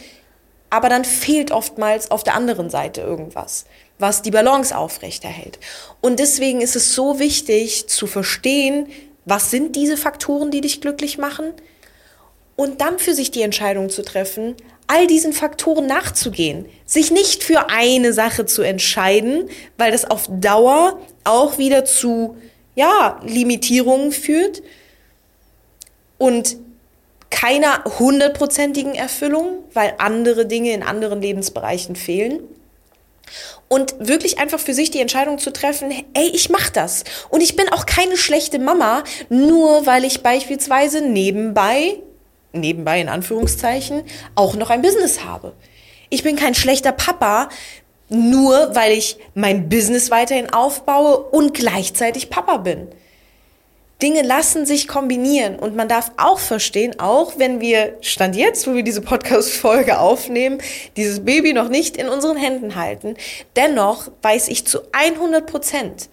aber 0.70 0.88
dann 0.88 1.04
fehlt 1.04 1.52
oftmals 1.52 2.12
auf 2.12 2.24
der 2.24 2.36
anderen 2.36 2.70
Seite 2.70 3.02
irgendwas 3.02 3.66
was 4.00 4.22
die 4.22 4.32
Balance 4.32 4.76
aufrechterhält. 4.76 5.60
Und 6.02 6.20
deswegen 6.20 6.62
ist 6.62 6.76
es 6.76 6.96
so 6.96 7.20
wichtig 7.20 7.88
zu 7.88 8.08
verstehen, 8.08 8.88
was 9.26 9.52
sind 9.52 9.76
diese 9.76 9.98
Faktoren, 9.98 10.50
die 10.50 10.62
dich 10.62 10.82
glücklich 10.82 11.18
machen? 11.18 11.54
Und 12.56 12.82
dann 12.82 12.98
für 12.98 13.14
sich 13.14 13.30
die 13.30 13.42
Entscheidung 13.42 13.90
zu 13.90 14.02
treffen, 14.02 14.56
all 14.88 15.06
diesen 15.06 15.34
Faktoren 15.34 15.86
nachzugehen, 15.86 16.66
sich 16.86 17.12
nicht 17.12 17.44
für 17.44 17.70
eine 17.70 18.12
Sache 18.12 18.46
zu 18.46 18.64
entscheiden, 18.64 19.50
weil 19.78 19.92
das 19.92 20.10
auf 20.10 20.28
Dauer 20.30 21.00
auch 21.26 21.58
wieder 21.58 21.86
zu, 21.86 22.38
ja, 22.76 23.22
Limitierungen 23.24 24.12
führt 24.12 24.64
und 26.18 26.58
keiner 27.30 27.84
hundertprozentigen 28.00 28.96
Erfüllung, 28.96 29.64
weil 29.74 29.94
andere 30.00 30.48
Dinge 30.48 30.74
in 30.74 30.82
anderen 30.82 31.22
Lebensbereichen 31.22 31.96
fehlen 31.96 32.40
und 33.68 33.96
wirklich 34.00 34.40
einfach 34.40 34.60
für 34.60 34.74
sich 34.74 34.92
die 34.92 35.00
Entscheidung 35.00 35.38
zu 35.38 35.52
treffen, 35.52 35.92
ey, 36.14 36.28
ich 36.34 36.50
mach 36.50 36.70
das. 36.70 37.04
Und 37.30 37.42
ich 37.42 37.56
bin 37.56 37.70
auch 37.70 37.86
keine 37.86 38.18
schlechte 38.18 38.60
Mama, 38.60 39.04
nur 39.30 39.86
weil 39.86 40.06
ich 40.06 40.22
beispielsweise 40.22 41.02
nebenbei, 41.02 41.98
nebenbei 42.52 43.00
in 43.00 43.10
Anführungszeichen, 43.10 44.04
auch 44.36 44.56
noch 44.56 44.70
ein 44.70 44.82
Business 44.82 45.24
habe. 45.24 45.54
Ich 46.10 46.24
bin 46.24 46.36
kein 46.36 46.56
schlechter 46.56 46.92
Papa, 46.92 47.50
nur 48.10 48.76
weil 48.76 48.94
ich 48.94 49.18
mein 49.36 49.70
Business 49.70 50.10
weiterhin 50.10 50.50
aufbaue 50.52 51.20
und 51.20 51.54
gleichzeitig 51.54 52.30
Papa 52.30 52.58
bin. 52.58 52.88
Dinge 54.02 54.22
lassen 54.22 54.66
sich 54.66 54.88
kombinieren. 54.88 55.60
Und 55.60 55.76
man 55.76 55.90
darf 55.90 56.12
auch 56.18 56.40
verstehen, 56.40 57.00
auch 57.00 57.34
wenn 57.38 57.60
wir, 57.60 57.98
stand 58.02 58.36
jetzt, 58.36 58.66
wo 58.68 58.74
wir 58.74 58.84
diese 58.84 59.02
Podcast-Folge 59.02 60.00
aufnehmen, 60.00 60.62
dieses 60.96 61.26
Baby 61.26 61.54
noch 61.54 61.70
nicht 61.70 61.98
in 61.98 62.08
unseren 62.08 62.38
Händen 62.38 62.76
halten, 62.76 63.16
dennoch 63.56 64.10
weiß 64.22 64.48
ich 64.48 64.66
zu 64.66 64.80
100 64.94 65.46
Prozent, 65.46 66.10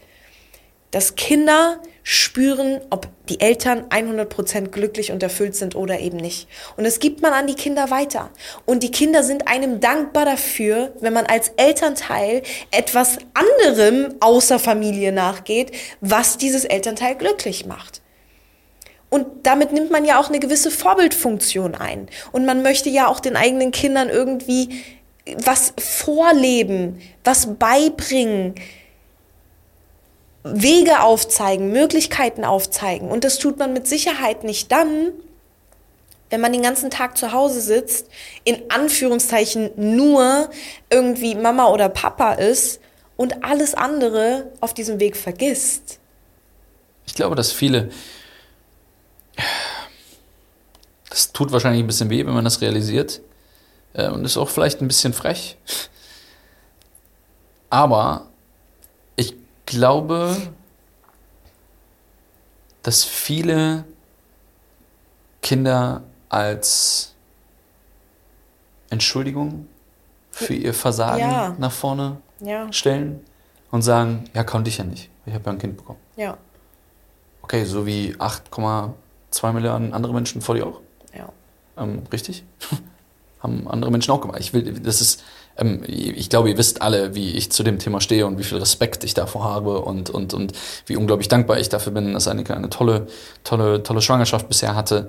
dass 0.90 1.14
Kinder 1.14 1.80
spüren, 2.08 2.80
ob 2.90 3.08
die 3.28 3.40
Eltern 3.40 3.86
100% 3.88 4.68
glücklich 4.68 5.10
und 5.10 5.24
erfüllt 5.24 5.56
sind 5.56 5.74
oder 5.74 5.98
eben 5.98 6.18
nicht. 6.18 6.46
Und 6.76 6.84
das 6.84 7.00
gibt 7.00 7.20
man 7.20 7.32
an 7.32 7.48
die 7.48 7.56
Kinder 7.56 7.90
weiter. 7.90 8.30
Und 8.64 8.84
die 8.84 8.92
Kinder 8.92 9.24
sind 9.24 9.48
einem 9.48 9.80
dankbar 9.80 10.24
dafür, 10.24 10.92
wenn 11.00 11.12
man 11.12 11.26
als 11.26 11.50
Elternteil 11.56 12.44
etwas 12.70 13.18
anderem 13.34 14.14
außer 14.20 14.60
Familie 14.60 15.10
nachgeht, 15.10 15.72
was 16.00 16.38
dieses 16.38 16.64
Elternteil 16.64 17.16
glücklich 17.16 17.66
macht. 17.66 18.02
Und 19.10 19.26
damit 19.42 19.72
nimmt 19.72 19.90
man 19.90 20.04
ja 20.04 20.20
auch 20.20 20.28
eine 20.28 20.38
gewisse 20.38 20.70
Vorbildfunktion 20.70 21.74
ein. 21.74 22.08
Und 22.30 22.46
man 22.46 22.62
möchte 22.62 22.88
ja 22.88 23.08
auch 23.08 23.18
den 23.18 23.34
eigenen 23.34 23.72
Kindern 23.72 24.10
irgendwie 24.10 24.84
was 25.38 25.74
vorleben, 25.76 27.02
was 27.24 27.58
beibringen, 27.58 28.54
Wege 30.52 31.00
aufzeigen, 31.00 31.72
Möglichkeiten 31.72 32.44
aufzeigen. 32.44 33.10
Und 33.10 33.24
das 33.24 33.38
tut 33.38 33.58
man 33.58 33.72
mit 33.72 33.86
Sicherheit 33.86 34.44
nicht 34.44 34.70
dann, 34.72 35.12
wenn 36.30 36.40
man 36.40 36.52
den 36.52 36.62
ganzen 36.62 36.90
Tag 36.90 37.16
zu 37.16 37.32
Hause 37.32 37.60
sitzt, 37.60 38.08
in 38.44 38.70
Anführungszeichen 38.70 39.70
nur 39.76 40.50
irgendwie 40.90 41.34
Mama 41.34 41.68
oder 41.68 41.88
Papa 41.88 42.32
ist 42.32 42.80
und 43.16 43.44
alles 43.44 43.74
andere 43.74 44.50
auf 44.60 44.74
diesem 44.74 45.00
Weg 45.00 45.16
vergisst. 45.16 45.98
Ich 47.06 47.14
glaube, 47.14 47.36
dass 47.36 47.52
viele. 47.52 47.90
Das 51.08 51.32
tut 51.32 51.52
wahrscheinlich 51.52 51.82
ein 51.82 51.86
bisschen 51.86 52.10
weh, 52.10 52.26
wenn 52.26 52.34
man 52.34 52.44
das 52.44 52.60
realisiert. 52.60 53.20
Äh, 53.94 54.08
und 54.08 54.24
ist 54.24 54.36
auch 54.36 54.50
vielleicht 54.50 54.82
ein 54.82 54.88
bisschen 54.88 55.12
frech. 55.12 55.56
Aber 57.70 58.28
glaube, 59.66 60.36
dass 62.82 63.04
viele 63.04 63.84
Kinder 65.42 66.02
als 66.28 67.14
Entschuldigung 68.90 69.68
für 70.30 70.54
ihr 70.54 70.74
Versagen 70.74 71.20
ja. 71.20 71.56
nach 71.58 71.72
vorne 71.72 72.18
ja. 72.40 72.72
stellen 72.72 73.20
und 73.70 73.82
sagen, 73.82 74.24
ja, 74.34 74.44
konnte 74.44 74.68
ich 74.68 74.78
ja 74.78 74.84
nicht. 74.84 75.10
Ich 75.24 75.34
habe 75.34 75.44
ja 75.44 75.52
ein 75.52 75.58
Kind 75.58 75.76
bekommen. 75.76 75.98
Ja. 76.16 76.36
Okay, 77.42 77.64
so 77.64 77.86
wie 77.86 78.14
8,2 78.16 79.52
Milliarden 79.52 79.92
andere 79.92 80.12
Menschen 80.12 80.40
vor 80.40 80.54
dir 80.54 80.66
auch? 80.66 80.80
Ja. 81.14 81.28
Ähm, 81.76 82.02
richtig? 82.12 82.44
Haben 83.40 83.68
andere 83.68 83.90
Menschen 83.90 84.10
auch 84.10 84.20
gemacht. 84.20 84.40
Ich 84.40 84.52
will, 84.52 84.80
das 84.80 85.00
ist, 85.00 85.22
ähm, 85.56 85.82
ich 85.86 86.28
glaube, 86.28 86.50
ihr 86.50 86.58
wisst 86.58 86.82
alle, 86.82 87.14
wie 87.14 87.32
ich 87.32 87.50
zu 87.50 87.62
dem 87.62 87.78
Thema 87.78 88.00
stehe 88.00 88.26
und 88.26 88.38
wie 88.38 88.44
viel 88.44 88.58
Respekt 88.58 89.04
ich 89.04 89.14
davor 89.14 89.44
habe 89.44 89.80
und, 89.80 90.10
und, 90.10 90.34
und 90.34 90.52
wie 90.86 90.96
unglaublich 90.96 91.28
dankbar 91.28 91.58
ich 91.58 91.68
dafür 91.68 91.92
bin, 91.92 92.12
dass 92.12 92.28
Annika 92.28 92.54
eine 92.54 92.70
tolle, 92.70 93.06
tolle, 93.44 93.82
tolle 93.82 94.02
Schwangerschaft 94.02 94.48
bisher 94.48 94.74
hatte. 94.74 95.08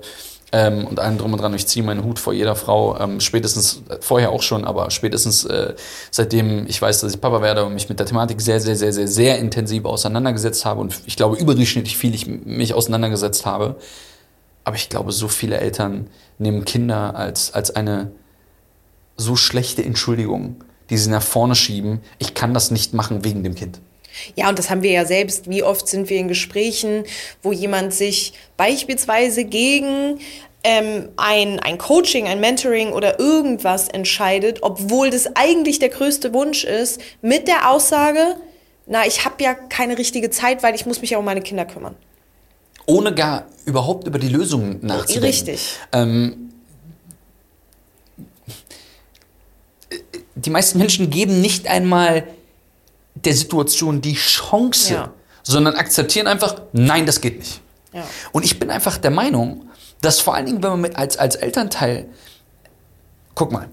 Ähm, 0.50 0.86
und 0.86 0.98
allen 0.98 1.18
drum 1.18 1.34
und 1.34 1.42
dran, 1.42 1.52
ich 1.52 1.66
ziehe 1.66 1.84
meinen 1.84 2.04
Hut 2.04 2.18
vor 2.18 2.32
jeder 2.32 2.56
Frau, 2.56 2.98
ähm, 2.98 3.20
spätestens, 3.20 3.82
äh, 3.90 3.98
vorher 4.00 4.30
auch 4.30 4.40
schon, 4.40 4.64
aber 4.64 4.90
spätestens 4.90 5.44
äh, 5.44 5.74
seitdem 6.10 6.66
ich 6.66 6.80
weiß, 6.80 7.02
dass 7.02 7.12
ich 7.12 7.20
Papa 7.20 7.42
werde 7.42 7.66
und 7.66 7.74
mich 7.74 7.90
mit 7.90 7.98
der 7.98 8.06
Thematik 8.06 8.40
sehr, 8.40 8.58
sehr, 8.58 8.74
sehr, 8.74 8.94
sehr, 8.94 9.08
sehr 9.08 9.38
intensiv 9.38 9.84
auseinandergesetzt 9.84 10.64
habe 10.64 10.80
und 10.80 10.98
ich 11.04 11.16
glaube 11.16 11.36
überdurchschnittlich 11.36 11.98
viel 11.98 12.14
ich 12.14 12.26
mich 12.26 12.72
auseinandergesetzt 12.72 13.44
habe. 13.44 13.76
Aber 14.64 14.76
ich 14.76 14.88
glaube, 14.88 15.12
so 15.12 15.28
viele 15.28 15.58
Eltern 15.58 16.08
nehmen 16.38 16.64
Kinder 16.64 17.14
als, 17.14 17.52
als 17.52 17.74
eine, 17.74 18.10
so 19.18 19.36
schlechte 19.36 19.84
Entschuldigungen, 19.84 20.56
die 20.88 20.96
sie 20.96 21.10
nach 21.10 21.22
vorne 21.22 21.54
schieben, 21.54 22.00
ich 22.18 22.32
kann 22.32 22.54
das 22.54 22.70
nicht 22.70 22.94
machen 22.94 23.24
wegen 23.24 23.44
dem 23.44 23.54
Kind. 23.54 23.80
Ja, 24.34 24.48
und 24.48 24.58
das 24.58 24.70
haben 24.70 24.82
wir 24.82 24.90
ja 24.90 25.04
selbst. 25.04 25.50
Wie 25.50 25.62
oft 25.62 25.86
sind 25.86 26.08
wir 26.08 26.18
in 26.18 26.28
Gesprächen, 26.28 27.04
wo 27.42 27.52
jemand 27.52 27.92
sich 27.92 28.32
beispielsweise 28.56 29.44
gegen 29.44 30.18
ähm, 30.64 31.08
ein, 31.16 31.60
ein 31.60 31.78
Coaching, 31.78 32.26
ein 32.26 32.40
Mentoring 32.40 32.92
oder 32.92 33.20
irgendwas 33.20 33.88
entscheidet, 33.88 34.62
obwohl 34.62 35.10
das 35.10 35.28
eigentlich 35.36 35.78
der 35.78 35.90
größte 35.90 36.32
Wunsch 36.32 36.64
ist, 36.64 37.00
mit 37.22 37.46
der 37.46 37.70
Aussage, 37.70 38.36
na, 38.86 39.06
ich 39.06 39.24
habe 39.24 39.42
ja 39.42 39.54
keine 39.54 39.98
richtige 39.98 40.30
Zeit, 40.30 40.62
weil 40.62 40.74
ich 40.74 40.86
muss 40.86 41.00
mich 41.00 41.10
ja 41.10 41.18
um 41.18 41.24
meine 41.24 41.42
Kinder 41.42 41.64
kümmern. 41.64 41.94
Ohne 42.86 43.14
gar 43.14 43.46
überhaupt 43.66 44.06
über 44.06 44.18
die 44.18 44.28
Lösung 44.28 44.78
nachzudenken. 44.80 45.24
Richtig. 45.24 45.76
Ähm, 45.92 46.47
die 50.44 50.50
meisten 50.50 50.78
Menschen 50.78 51.10
geben 51.10 51.40
nicht 51.40 51.66
einmal 51.68 52.26
der 53.14 53.34
Situation 53.34 54.00
die 54.00 54.14
Chance, 54.14 54.94
ja. 54.94 55.12
sondern 55.42 55.74
akzeptieren 55.74 56.26
einfach, 56.26 56.62
nein, 56.72 57.06
das 57.06 57.20
geht 57.20 57.38
nicht. 57.38 57.60
Ja. 57.92 58.04
Und 58.32 58.44
ich 58.44 58.58
bin 58.58 58.70
einfach 58.70 58.98
der 58.98 59.10
Meinung, 59.10 59.68
dass 60.00 60.20
vor 60.20 60.34
allen 60.34 60.46
Dingen, 60.46 60.62
wenn 60.62 60.70
man 60.70 60.80
mit 60.80 60.96
als, 60.96 61.16
als 61.16 61.34
Elternteil, 61.34 62.06
guck 63.34 63.50
mal, 63.50 63.68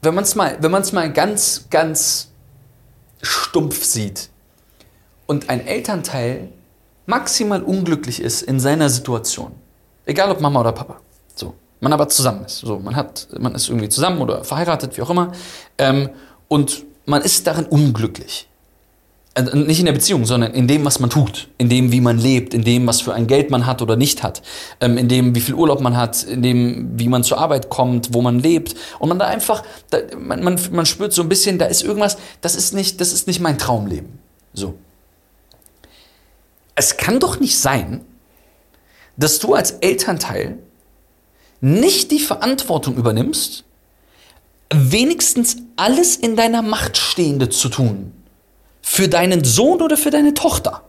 wenn 0.00 0.14
man 0.14 0.24
es 0.24 0.34
mal, 0.34 0.56
wenn 0.60 0.70
man 0.70 0.82
es 0.82 0.92
mal 0.92 1.12
ganz, 1.12 1.66
ganz 1.70 2.28
stumpf 3.20 3.84
sieht 3.84 4.30
und 5.26 5.50
ein 5.50 5.66
Elternteil 5.66 6.48
maximal 7.06 7.62
unglücklich 7.62 8.22
ist 8.22 8.42
in 8.42 8.60
seiner 8.60 8.88
Situation, 8.88 9.52
egal 10.06 10.30
ob 10.30 10.40
Mama 10.40 10.60
oder 10.60 10.72
Papa, 10.72 11.00
man 11.80 11.92
aber 11.92 12.08
zusammen 12.08 12.44
ist. 12.44 12.58
So, 12.58 12.78
man 12.78 12.96
hat, 12.96 13.28
man 13.38 13.54
ist 13.54 13.68
irgendwie 13.68 13.88
zusammen 13.88 14.20
oder 14.20 14.44
verheiratet, 14.44 14.96
wie 14.96 15.02
auch 15.02 15.10
immer, 15.10 15.32
ähm, 15.78 16.10
und 16.48 16.84
man 17.06 17.22
ist 17.22 17.46
darin 17.46 17.66
unglücklich. 17.66 18.48
Also 19.34 19.56
nicht 19.56 19.78
in 19.78 19.86
der 19.86 19.92
Beziehung, 19.92 20.24
sondern 20.24 20.52
in 20.52 20.66
dem, 20.66 20.84
was 20.84 20.98
man 20.98 21.10
tut, 21.10 21.48
in 21.58 21.68
dem, 21.68 21.92
wie 21.92 22.00
man 22.00 22.18
lebt, 22.18 22.54
in 22.54 22.64
dem, 22.64 22.86
was 22.88 23.00
für 23.00 23.14
ein 23.14 23.28
Geld 23.28 23.50
man 23.50 23.66
hat 23.66 23.80
oder 23.80 23.94
nicht 23.94 24.24
hat, 24.24 24.42
ähm, 24.80 24.98
in 24.98 25.06
dem, 25.06 25.34
wie 25.36 25.40
viel 25.40 25.54
Urlaub 25.54 25.80
man 25.80 25.96
hat, 25.96 26.24
in 26.24 26.42
dem, 26.42 26.98
wie 26.98 27.08
man 27.08 27.22
zur 27.22 27.38
Arbeit 27.38 27.68
kommt, 27.68 28.12
wo 28.12 28.20
man 28.20 28.40
lebt. 28.40 28.74
Und 28.98 29.10
man 29.10 29.18
da 29.20 29.26
einfach, 29.26 29.62
da, 29.90 29.98
man, 30.18 30.42
man, 30.42 30.58
man 30.72 30.86
spürt 30.86 31.12
so 31.12 31.22
ein 31.22 31.28
bisschen, 31.28 31.56
da 31.56 31.66
ist 31.66 31.84
irgendwas, 31.84 32.18
das 32.40 32.56
ist 32.56 32.74
nicht, 32.74 33.00
das 33.00 33.12
ist 33.12 33.28
nicht 33.28 33.38
mein 33.38 33.58
Traumleben. 33.58 34.18
So. 34.54 34.74
Es 36.74 36.96
kann 36.96 37.20
doch 37.20 37.38
nicht 37.38 37.58
sein, 37.58 38.00
dass 39.16 39.38
du 39.38 39.54
als 39.54 39.72
Elternteil 39.72 40.58
nicht 41.60 42.10
die 42.10 42.20
Verantwortung 42.20 42.96
übernimmst, 42.96 43.64
wenigstens 44.72 45.56
alles 45.76 46.16
in 46.16 46.36
deiner 46.36 46.62
Macht 46.62 46.96
Stehende 46.96 47.48
zu 47.48 47.68
tun 47.68 48.12
für 48.82 49.08
deinen 49.08 49.44
Sohn 49.44 49.82
oder 49.82 49.96
für 49.98 50.10
deine 50.10 50.32
Tochter, 50.32 50.82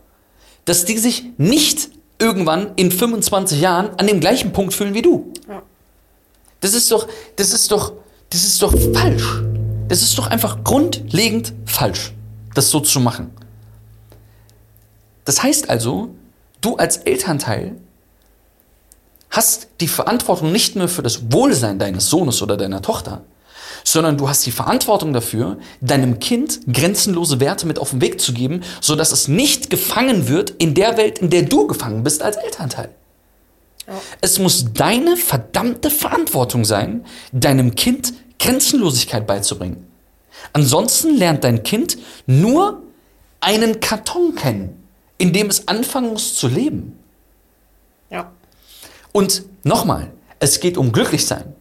dass 0.64 0.86
die 0.86 0.96
sich 0.96 1.24
nicht 1.36 1.90
irgendwann 2.18 2.72
in 2.76 2.90
25 2.90 3.60
Jahren 3.60 3.90
an 3.98 4.06
dem 4.06 4.20
gleichen 4.20 4.52
Punkt 4.52 4.72
fühlen 4.72 4.94
wie 4.94 5.02
du. 5.02 5.32
Ja. 5.46 5.62
Das 6.60 6.72
ist 6.72 6.90
doch, 6.90 7.08
das 7.36 7.52
ist 7.52 7.70
doch, 7.70 7.92
das 8.30 8.44
ist 8.44 8.62
doch 8.62 8.74
falsch. 8.94 9.42
Das 9.88 10.02
ist 10.02 10.16
doch 10.16 10.28
einfach 10.28 10.64
grundlegend 10.64 11.52
falsch, 11.66 12.12
das 12.54 12.70
so 12.70 12.80
zu 12.80 13.00
machen. 13.00 13.30
Das 15.24 15.42
heißt 15.42 15.68
also, 15.68 16.14
du 16.60 16.76
als 16.76 16.98
Elternteil 16.98 17.76
hast 19.30 19.68
die 19.80 19.88
Verantwortung 19.88 20.52
nicht 20.52 20.76
nur 20.76 20.88
für 20.88 21.02
das 21.02 21.32
Wohlsein 21.32 21.78
deines 21.78 22.08
Sohnes 22.08 22.42
oder 22.42 22.56
deiner 22.56 22.82
Tochter, 22.82 23.22
sondern 23.84 24.18
du 24.18 24.28
hast 24.28 24.44
die 24.44 24.50
Verantwortung 24.50 25.12
dafür, 25.12 25.58
deinem 25.80 26.18
Kind 26.18 26.60
grenzenlose 26.72 27.40
Werte 27.40 27.66
mit 27.66 27.78
auf 27.78 27.90
den 27.90 28.00
Weg 28.00 28.20
zu 28.20 28.32
geben, 28.32 28.62
sodass 28.80 29.12
es 29.12 29.28
nicht 29.28 29.70
gefangen 29.70 30.28
wird 30.28 30.50
in 30.50 30.74
der 30.74 30.96
Welt, 30.96 31.18
in 31.18 31.30
der 31.30 31.42
du 31.42 31.66
gefangen 31.66 32.02
bist 32.02 32.22
als 32.22 32.36
Elternteil. 32.36 32.90
Ja. 33.86 33.94
Es 34.20 34.38
muss 34.38 34.72
deine 34.74 35.16
verdammte 35.16 35.90
Verantwortung 35.90 36.64
sein, 36.64 37.04
deinem 37.32 37.74
Kind 37.74 38.12
Grenzenlosigkeit 38.38 39.26
beizubringen. 39.26 39.86
Ansonsten 40.52 41.16
lernt 41.16 41.44
dein 41.44 41.62
Kind 41.62 41.98
nur 42.26 42.82
einen 43.40 43.80
Karton 43.80 44.34
kennen, 44.34 44.82
in 45.18 45.32
dem 45.32 45.48
es 45.48 45.68
anfangen 45.68 46.12
muss 46.12 46.34
zu 46.34 46.48
leben. 46.48 46.99
Und 49.12 49.44
nochmal, 49.64 50.12
es 50.38 50.60
geht 50.60 50.76
um 50.78 50.92
Glücklichsein. 50.92 51.54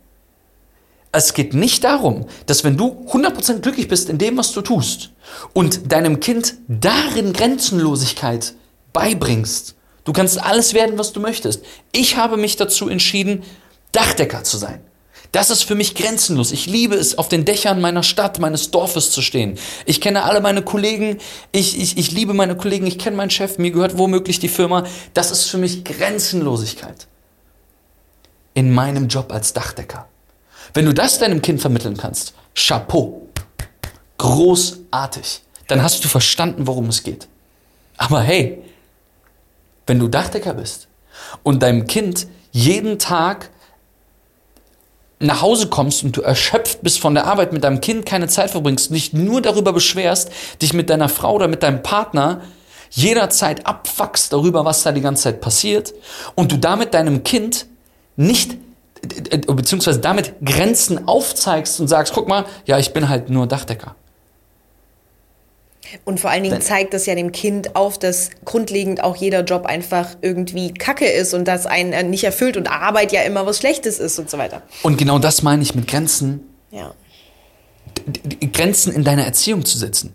Es 1.12 1.34
geht 1.34 1.54
nicht 1.56 1.84
darum, 1.84 2.28
dass 2.46 2.64
wenn 2.64 2.78
du 2.78 3.06
100% 3.12 3.60
glücklich 3.60 3.88
bist 3.88 4.10
in 4.10 4.20
dem, 4.20 4.38
was 4.38 4.52
du 4.52 4.62
tust 4.62 5.10
und 5.54 5.92
deinem 5.92 6.20
Kind 6.20 6.56
darin 6.68 7.34
Grenzenlosigkeit 7.34 8.54
beibringst, 8.94 9.76
du 10.04 10.14
kannst 10.14 10.42
alles 10.42 10.76
werden, 10.76 11.00
was 11.00 11.12
du 11.12 11.20
möchtest. 11.20 11.64
Ich 11.92 12.16
habe 12.16 12.38
mich 12.38 12.58
dazu 12.58 12.90
entschieden, 12.90 13.44
Dachdecker 13.92 14.44
zu 14.44 14.58
sein. 14.58 14.82
Das 15.32 15.50
ist 15.50 15.64
für 15.64 15.76
mich 15.76 15.94
grenzenlos. 15.94 16.52
Ich 16.52 16.66
liebe 16.66 16.96
es, 16.96 17.18
auf 17.18 17.28
den 17.28 17.46
Dächern 17.46 17.82
meiner 17.82 18.02
Stadt, 18.02 18.40
meines 18.40 18.72
Dorfes 18.72 19.12
zu 19.12 19.22
stehen. 19.22 19.60
Ich 19.86 20.02
kenne 20.02 20.24
alle 20.24 20.42
meine 20.42 20.64
Kollegen. 20.64 21.18
Ich, 21.52 21.80
ich, 21.80 21.98
ich 21.98 22.12
liebe 22.12 22.34
meine 22.34 22.58
Kollegen. 22.58 22.88
Ich 22.88 22.98
kenne 22.98 23.16
meinen 23.16 23.30
Chef. 23.30 23.60
Mir 23.60 23.70
gehört 23.70 23.98
womöglich 23.98 24.40
die 24.40 24.48
Firma. 24.48 24.86
Das 25.14 25.30
ist 25.30 25.44
für 25.44 25.60
mich 25.60 25.84
Grenzenlosigkeit. 25.84 27.08
In 28.60 28.74
meinem 28.74 29.08
Job 29.08 29.32
als 29.32 29.54
Dachdecker. 29.54 30.10
Wenn 30.74 30.84
du 30.84 30.94
das 30.94 31.18
deinem 31.18 31.42
Kind 31.42 31.62
vermitteln 31.62 31.96
kannst, 31.96 32.34
Chapeau, 32.54 33.30
großartig, 34.18 35.44
dann 35.68 35.82
hast 35.82 36.04
du 36.04 36.10
verstanden, 36.10 36.68
worum 36.68 36.90
es 36.90 37.04
geht. 37.04 37.30
Aber 37.96 38.20
hey, 38.20 38.62
wenn 39.88 39.98
du 39.98 40.10
Dachdecker 40.10 40.56
bist 40.56 40.90
und 41.42 41.64
deinem 41.64 41.88
Kind 41.88 42.28
jeden 42.52 43.00
Tag 43.00 43.50
nach 45.20 45.42
Hause 45.42 45.70
kommst 45.70 46.04
und 46.04 46.18
du 46.18 46.22
erschöpft 46.22 46.82
bist 46.82 47.00
von 47.00 47.14
der 47.14 47.28
Arbeit 47.28 47.54
mit 47.54 47.64
deinem 47.64 47.80
Kind, 47.80 48.06
keine 48.06 48.28
Zeit 48.28 48.52
verbringst, 48.52 48.92
nicht 48.92 49.14
nur 49.14 49.42
darüber 49.42 49.72
beschwerst, 49.72 50.32
dich 50.62 50.74
mit 50.74 50.90
deiner 50.90 51.08
Frau 51.08 51.36
oder 51.36 51.48
mit 51.48 51.64
deinem 51.64 51.82
Partner 51.82 52.42
jederzeit 52.90 53.66
abfuckst 53.66 54.34
darüber, 54.34 54.66
was 54.66 54.84
da 54.84 54.92
die 54.92 55.00
ganze 55.00 55.24
Zeit 55.24 55.40
passiert 55.40 55.94
und 56.36 56.52
du 56.52 56.58
damit 56.58 56.94
deinem 56.94 57.24
Kind 57.24 57.69
nicht 58.20 58.58
beziehungsweise 59.48 60.00
damit 60.00 60.34
Grenzen 60.44 61.08
aufzeigst 61.08 61.80
und 61.80 61.88
sagst, 61.88 62.14
guck 62.14 62.28
mal, 62.28 62.46
ja, 62.66 62.78
ich 62.78 62.92
bin 62.92 63.08
halt 63.08 63.30
nur 63.30 63.48
Dachdecker. 63.48 63.96
Und 66.04 66.20
vor 66.20 66.30
allen 66.30 66.44
Dingen 66.44 66.62
zeigt 66.62 66.94
das 66.94 67.06
ja 67.06 67.16
dem 67.16 67.32
Kind 67.32 67.76
auf, 67.76 67.98
dass 67.98 68.30
grundlegend 68.46 69.02
auch 69.02 69.16
jeder 69.16 69.44
Job 69.44 69.66
einfach 69.66 70.18
irgendwie 70.22 70.74
Kacke 70.74 71.08
ist 71.08 71.34
und 71.34 71.48
dass 71.48 71.66
einen 71.66 72.10
nicht 72.10 72.26
erfüllt 72.26 72.58
und 72.58 72.68
Arbeit 72.68 73.12
ja 73.12 73.22
immer 73.22 73.46
was 73.46 73.58
Schlechtes 73.58 74.00
ist 74.00 74.20
und 74.20 74.30
so 74.30 74.38
weiter. 74.38 74.62
Und 74.84 74.98
genau 74.98 75.18
das 75.18 75.42
meine 75.42 75.64
ich 75.64 75.74
mit 75.74 75.88
Grenzen. 75.88 76.42
Ja. 76.72 76.94
Grenzen 78.54 78.94
in 78.94 79.04
deiner 79.04 79.24
Erziehung 79.24 79.66
zu 79.66 79.78
setzen. 79.78 80.14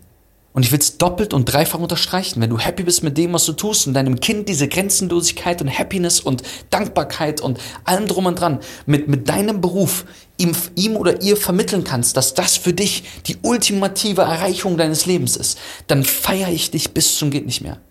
Und 0.55 0.63
ich 0.63 0.71
will 0.71 0.79
es 0.79 0.97
doppelt 0.97 1.33
und 1.33 1.51
dreifach 1.51 1.79
unterstreichen, 1.79 2.39
wenn 2.39 2.49
du 2.49 2.57
happy 2.57 2.83
bist 2.83 3.03
mit 3.03 3.17
dem, 3.17 3.33
was 3.33 3.43
du 3.43 3.51
tust 3.51 3.87
und 3.87 3.93
deinem 3.93 4.21
Kind 4.21 4.47
diese 4.47 4.69
Grenzenlosigkeit 4.69 5.61
und 5.61 5.67
Happiness 5.67 6.21
und 6.21 6.43
Dankbarkeit 6.69 7.41
und 7.41 7.59
allem 7.83 8.07
drum 8.07 8.25
und 8.25 8.39
dran 8.39 8.61
mit, 8.85 9.09
mit 9.09 9.27
deinem 9.27 9.59
Beruf 9.59 10.05
ihm, 10.37 10.53
ihm 10.75 10.95
oder 10.95 11.21
ihr 11.21 11.35
vermitteln 11.35 11.83
kannst, 11.83 12.15
dass 12.15 12.35
das 12.35 12.55
für 12.55 12.71
dich 12.71 13.03
die 13.25 13.35
ultimative 13.41 14.21
Erreichung 14.21 14.77
deines 14.77 15.05
Lebens 15.05 15.35
ist, 15.35 15.59
dann 15.87 16.05
feiere 16.05 16.51
ich 16.51 16.71
dich 16.71 16.93
bis 16.93 17.17
zum 17.17 17.31
geht 17.31 17.45
nicht 17.45 17.59
mehr. 17.59 17.81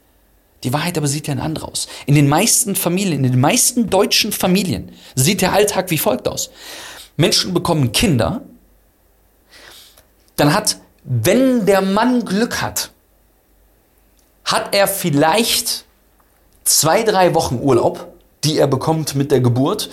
Die 0.63 0.73
Wahrheit 0.73 0.97
aber 0.97 1.07
sieht 1.07 1.27
ja 1.27 1.35
ein 1.35 1.41
anderer 1.41 1.69
aus. 1.69 1.87
In 2.07 2.15
den 2.15 2.29
meisten 2.29 2.77
Familien, 2.77 3.25
in 3.25 3.33
den 3.33 3.41
meisten 3.41 3.91
deutschen 3.91 4.33
Familien 4.33 4.91
sieht 5.15 5.43
der 5.43 5.53
Alltag 5.53 5.91
wie 5.91 5.99
folgt 5.99 6.27
aus. 6.27 6.49
Menschen 7.19 7.53
bekommen 7.53 7.93
Kinder, 7.93 8.41
dann 10.37 10.55
hat 10.55 10.79
wenn 11.05 11.67
der 11.67 11.83
Mann 11.83 12.25
Glück 12.25 12.63
hat, 12.63 12.91
hat 14.45 14.75
er 14.75 14.89
vielleicht 14.89 15.85
zwei, 16.65 17.03
drei 17.03 17.35
Wochen 17.35 17.61
Urlaub, 17.63 18.09
die 18.43 18.59
er 18.59 18.67
bekommt 18.67 19.15
mit 19.15 19.31
der 19.31 19.41
Geburt. 19.41 19.91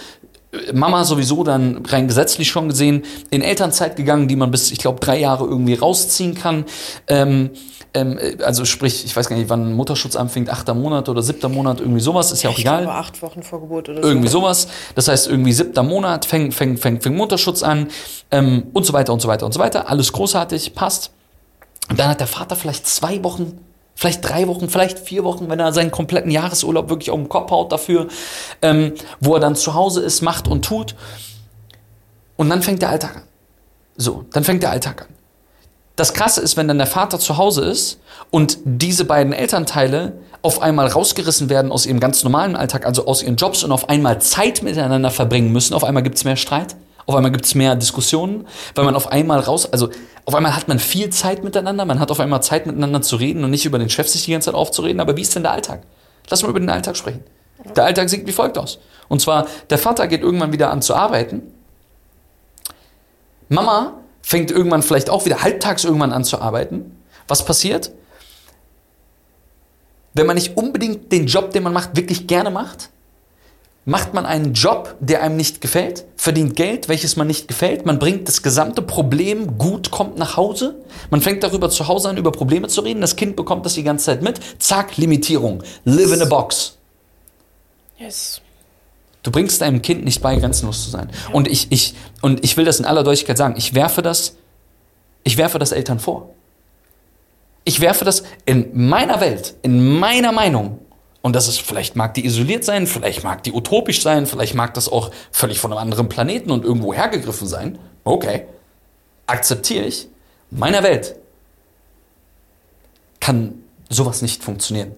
Mama 0.74 1.06
sowieso 1.06 1.44
dann 1.44 1.86
rein 1.86 2.08
gesetzlich 2.08 2.50
schon 2.50 2.68
gesehen 2.68 3.04
in 3.30 3.42
Elternzeit 3.42 3.96
gegangen, 3.96 4.28
die 4.28 4.36
man 4.36 4.52
bis, 4.52 4.72
ich 4.72 4.80
glaube, 4.80 5.00
drei 5.00 5.18
Jahre 5.20 5.46
irgendwie 5.46 5.76
rausziehen 5.76 6.36
kann. 6.36 6.66
Ähm, 7.08 7.52
ähm, 7.94 8.20
also 8.44 8.66
sprich, 8.66 9.06
ich 9.06 9.16
weiß 9.16 9.30
gar 9.30 9.36
nicht, 9.36 9.50
wann 9.50 9.74
Mutterschutz 9.74 10.16
anfängt, 10.16 10.50
achter 10.50 10.74
Monat 10.74 11.10
oder 11.10 11.22
siebter 11.22 11.50
Monat, 11.50 11.80
irgendwie 11.80 12.00
sowas, 12.02 12.32
ist 12.32 12.44
ja 12.44 12.50
auch 12.50 12.54
ich 12.58 12.62
egal. 12.62 12.84
Glaube, 12.84 12.98
acht 12.98 13.22
Wochen 13.22 13.44
vor 13.44 13.62
Geburt 13.62 13.90
oder 13.90 14.02
Irgendwie 14.02 14.28
so. 14.28 14.40
sowas. 14.40 14.68
Das 14.96 15.08
heißt, 15.08 15.28
irgendwie 15.28 15.54
siebter 15.54 15.84
Monat 15.84 16.26
fängt, 16.26 16.54
fängt, 16.54 16.80
fängt, 16.80 17.04
fängt 17.04 17.16
Mutterschutz 17.18 17.64
an 17.64 17.88
ähm, 18.32 18.68
und 18.74 18.86
so 18.86 18.94
weiter 18.94 19.14
und 19.14 19.22
so 19.22 19.28
weiter 19.28 19.46
und 19.46 19.54
so 19.54 19.60
weiter. 19.60 19.90
Alles 19.90 20.12
großartig, 20.14 20.74
passt. 20.76 21.12
Und 21.90 22.00
dann 22.00 22.10
hat 22.10 22.20
der 22.20 22.28
Vater 22.28 22.56
vielleicht 22.56 22.88
zwei 22.88 23.24
Wochen 23.24 23.58
vielleicht 23.96 24.28
drei 24.28 24.48
Wochen, 24.48 24.70
vielleicht 24.70 25.00
vier 25.00 25.24
Wochen, 25.24 25.50
wenn 25.50 25.60
er 25.60 25.74
seinen 25.74 25.92
kompletten 25.92 26.32
Jahresurlaub 26.32 26.90
wirklich 26.90 27.12
auf 27.12 27.20
den 27.20 27.30
Kopf 27.30 27.52
haut 27.52 27.72
dafür, 27.72 28.08
ähm, 28.62 28.94
wo 29.20 29.36
er 29.36 29.40
dann 29.40 29.56
zu 29.56 29.74
Hause 29.74 30.02
ist, 30.02 30.22
macht 30.22 30.48
und 30.48 30.66
tut. 30.66 30.96
Und 32.36 32.50
dann 32.50 32.62
fängt 32.62 32.82
der 32.82 32.90
Alltag 32.90 33.18
an. 33.18 33.24
So, 33.98 34.26
dann 34.32 34.44
fängt 34.44 34.64
der 34.64 34.72
Alltag 34.72 35.04
an. 35.04 35.08
Das 35.96 36.14
Krasse 36.14 36.42
ist, 36.42 36.58
wenn 36.58 36.68
dann 36.68 36.78
der 36.78 36.88
Vater 36.88 37.20
zu 37.20 37.38
Hause 37.38 37.64
ist 37.66 38.00
und 38.32 38.58
diese 38.64 39.06
beiden 39.06 39.34
Elternteile 39.34 40.14
auf 40.42 40.62
einmal 40.62 40.88
rausgerissen 40.88 41.50
werden 41.50 41.72
aus 41.72 41.86
ihrem 41.86 42.00
ganz 42.00 42.24
normalen 42.24 42.56
Alltag, 42.56 42.86
also 42.86 43.06
aus 43.06 43.22
ihren 43.22 43.36
Jobs 43.36 43.64
und 43.64 43.72
auf 43.72 43.90
einmal 43.90 44.20
Zeit 44.22 44.64
miteinander 44.64 45.12
verbringen 45.12 45.52
müssen, 45.52 45.74
auf 45.74 45.84
einmal 45.84 46.02
gibt 46.02 46.16
es 46.16 46.24
mehr 46.24 46.38
Streit, 46.38 46.76
auf 47.06 47.16
einmal 47.16 47.32
gibt 47.32 47.46
es 47.46 47.56
mehr 47.56 47.76
Diskussionen, 47.76 48.48
weil 48.76 48.86
man 48.86 48.96
auf 48.96 49.12
einmal 49.12 49.40
raus, 49.40 49.72
also 49.72 49.90
auf 50.26 50.36
einmal 50.36 50.56
hat 50.56 50.68
man 50.68 50.80
viel 50.80 51.10
Zeit 51.10 51.44
miteinander, 51.44 51.86
man 51.86 52.00
hat 52.00 52.12
auf 52.12 52.20
einmal 52.20 52.44
Zeit 52.44 52.66
miteinander 52.66 53.02
zu 53.02 53.16
reden 53.16 53.44
und 53.44 53.52
nicht 53.52 53.66
über 53.66 53.80
den 53.80 53.90
Chef 53.90 54.08
sich 54.08 54.26
die 54.26 54.32
ganze 54.32 54.46
Zeit 54.46 54.56
aufzureden, 54.56 55.00
aber 55.00 55.18
wie 55.18 55.22
ist 55.22 55.36
denn 55.36 55.44
der 55.44 55.52
Alltag? 55.52 55.84
Lass 56.30 56.44
mal 56.44 56.50
über 56.50 56.60
den 56.60 56.70
Alltag 56.70 56.96
sprechen. 56.96 57.24
Der 57.76 57.86
Alltag 57.86 58.10
sieht 58.10 58.26
wie 58.26 58.32
folgt 58.32 58.58
aus. 58.58 58.80
Und 59.08 59.22
zwar, 59.22 59.48
der 59.70 59.78
Vater 59.78 60.08
geht 60.08 60.22
irgendwann 60.22 60.54
wieder 60.54 60.72
an 60.72 60.82
zu 60.82 60.96
arbeiten. 60.96 61.44
Mama 63.50 63.96
fängt 64.22 64.52
irgendwann 64.52 64.84
vielleicht 64.84 65.10
auch 65.10 65.26
wieder 65.26 65.44
halbtags 65.44 65.84
irgendwann 65.84 66.14
an 66.14 66.24
zu 66.24 66.40
arbeiten. 66.40 66.98
Was 67.28 67.44
passiert? 67.44 67.92
Wenn 70.14 70.26
man 70.26 70.36
nicht 70.36 70.56
unbedingt 70.56 71.12
den 71.12 71.28
Job, 71.28 71.52
den 71.52 71.64
man 71.64 71.74
macht, 71.74 71.96
wirklich 71.96 72.28
gerne 72.28 72.52
macht, 72.52 72.91
macht 73.86 74.14
man 74.14 74.26
einen 74.26 74.54
Job, 74.54 74.96
der 75.00 75.24
einem 75.24 75.36
nicht 75.38 75.60
gefällt, 75.60 76.06
verdient 76.16 76.56
Geld, 76.56 76.88
welches 76.88 77.16
man 77.16 77.28
nicht 77.28 77.48
gefällt, 77.48 77.86
man 77.86 77.98
bringt 77.98 78.28
das 78.28 78.44
gesamte 78.44 78.82
Problem 78.82 79.58
gut, 79.58 79.90
kommt 79.90 80.18
nach 80.18 80.38
Hause, 80.38 80.76
man 81.10 81.22
fängt 81.22 81.44
darüber 81.44 81.70
zu 81.70 81.88
Hause 81.88 82.10
an, 82.10 82.18
über 82.18 82.32
Probleme 82.32 82.68
zu 82.68 82.82
reden, 82.82 83.02
das 83.02 83.16
Kind 83.16 83.36
bekommt 83.36 83.66
das 83.66 83.74
die 83.74 83.84
ganze 83.84 84.06
Zeit 84.06 84.22
mit, 84.22 84.40
zack, 84.60 84.98
Limitierung, 84.98 85.64
live 85.84 86.14
in 86.14 86.22
a 86.22 86.26
box. 86.26 86.78
Yes. 87.98 88.42
Du 89.24 89.32
bringst 89.32 89.62
deinem 89.62 89.82
Kind 89.82 90.04
nicht 90.04 90.22
bei, 90.22 90.36
grenzenlos 90.36 90.84
zu 90.84 90.90
sein. 90.90 91.10
Ja. 91.12 91.34
Und 91.34 91.48
ich, 91.48 91.72
ich, 91.72 91.94
und 92.22 92.44
ich 92.44 92.58
will 92.58 92.66
das 92.66 92.80
in 92.80 92.86
aller 92.86 93.04
Deutlichkeit 93.04 93.38
sagen, 93.38 93.56
ich 93.58 93.74
werfe 93.76 94.02
das, 94.02 94.36
ich 95.24 95.38
werfe 95.38 95.60
das 95.60 95.72
Eltern 95.72 96.00
vor. 96.00 96.30
Ich 97.64 97.80
werfe 97.82 98.06
das 98.06 98.24
in 98.46 98.88
meiner 98.88 99.22
Welt, 99.22 99.56
in 99.62 100.00
meiner 100.00 100.32
Meinung, 100.32 100.80
und 101.22 101.36
das 101.36 101.48
ist, 101.48 101.62
vielleicht 101.62 101.96
mag 101.96 102.14
die 102.16 102.26
isoliert 102.26 102.64
sein, 102.64 102.88
vielleicht 102.88 103.24
mag 103.24 103.44
die 103.44 103.54
utopisch 103.54 104.02
sein, 104.02 104.26
vielleicht 104.26 104.56
mag 104.56 104.74
das 104.74 104.90
auch 104.90 105.12
völlig 105.32 105.60
von 105.60 105.72
einem 105.72 105.82
anderen 105.82 106.10
Planeten 106.10 106.50
und 106.52 106.66
irgendwo 106.66 106.94
hergegriffen 106.94 107.48
sein. 107.48 107.78
Okay. 108.04 108.46
Akzeptiere 109.28 109.86
ich. 109.86 110.08
In 110.50 110.60
meiner 110.60 110.84
Welt 110.84 111.16
kann 113.20 113.54
sowas 113.90 114.22
nicht 114.22 114.44
funktionieren. 114.44 114.96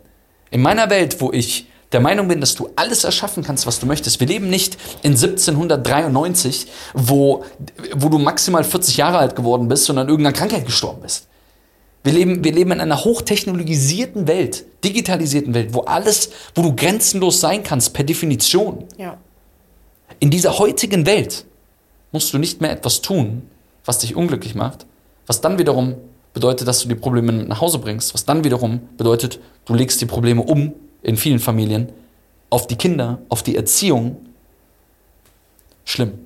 In 0.50 0.62
meiner 0.62 0.90
Welt, 0.90 1.20
wo 1.20 1.32
ich 1.32 1.68
der 1.92 2.00
Meinung 2.00 2.28
bin, 2.28 2.42
dass 2.42 2.56
du 2.56 2.70
alles 2.76 3.04
erschaffen 3.04 3.44
kannst, 3.44 3.68
was 3.68 3.80
du 3.80 3.86
möchtest. 3.86 4.20
Wir 4.20 4.28
leben 4.28 4.50
nicht 4.50 4.78
in 5.04 5.12
1793, 5.12 6.68
wo, 6.94 7.46
wo 7.94 8.10
du 8.10 8.18
maximal 8.18 8.64
40 8.64 8.98
Jahre 8.98 9.20
alt 9.20 9.36
geworden 9.36 9.68
bist 9.68 9.90
und 9.90 9.98
an 10.00 10.08
irgendeiner 10.08 10.36
Krankheit 10.36 10.66
gestorben 10.66 11.02
bist. 11.02 11.28
Wir 12.04 12.14
leben, 12.14 12.44
wir 12.44 12.52
leben 12.52 12.72
in 12.72 12.82
einer 12.82 13.04
hochtechnologisierten 13.04 14.28
Welt, 14.28 14.66
digitalisierten 14.84 15.54
Welt, 15.54 15.74
wo 15.74 15.82
alles, 15.82 16.32
wo 16.54 16.62
du 16.62 16.76
grenzenlos 16.76 17.40
sein 17.40 17.64
kannst, 17.64 17.94
per 17.94 18.04
Definition. 18.04 18.86
Ja. 18.98 19.18
In 20.20 20.30
dieser 20.30 20.60
heutigen 20.60 21.06
Welt 21.06 21.46
musst 22.12 22.34
du 22.34 22.38
nicht 22.38 22.60
mehr 22.60 22.72
etwas 22.72 23.02
tun, 23.02 23.44
was 23.86 24.00
dich 24.00 24.16
unglücklich 24.16 24.54
macht, 24.54 24.86
was 25.28 25.40
dann 25.40 25.58
wiederum 25.58 25.96
bedeutet, 26.34 26.68
dass 26.68 26.82
du 26.82 26.90
die 26.90 26.96
Probleme 26.96 27.32
nach 27.32 27.62
Hause 27.62 27.80
bringst, 27.80 28.14
was 28.14 28.26
dann 28.26 28.44
wiederum 28.44 28.82
bedeutet, 28.98 29.40
du 29.66 29.74
legst 29.74 30.02
die 30.02 30.06
Probleme 30.06 30.42
um 30.42 30.74
in 31.04 31.16
vielen 31.16 31.40
Familien 31.40 31.90
auf 32.50 32.68
die 32.68 32.76
Kinder, 32.76 33.20
auf 33.30 33.44
die 33.44 33.56
Erziehung. 33.56 34.18
Schlimm. 35.86 36.23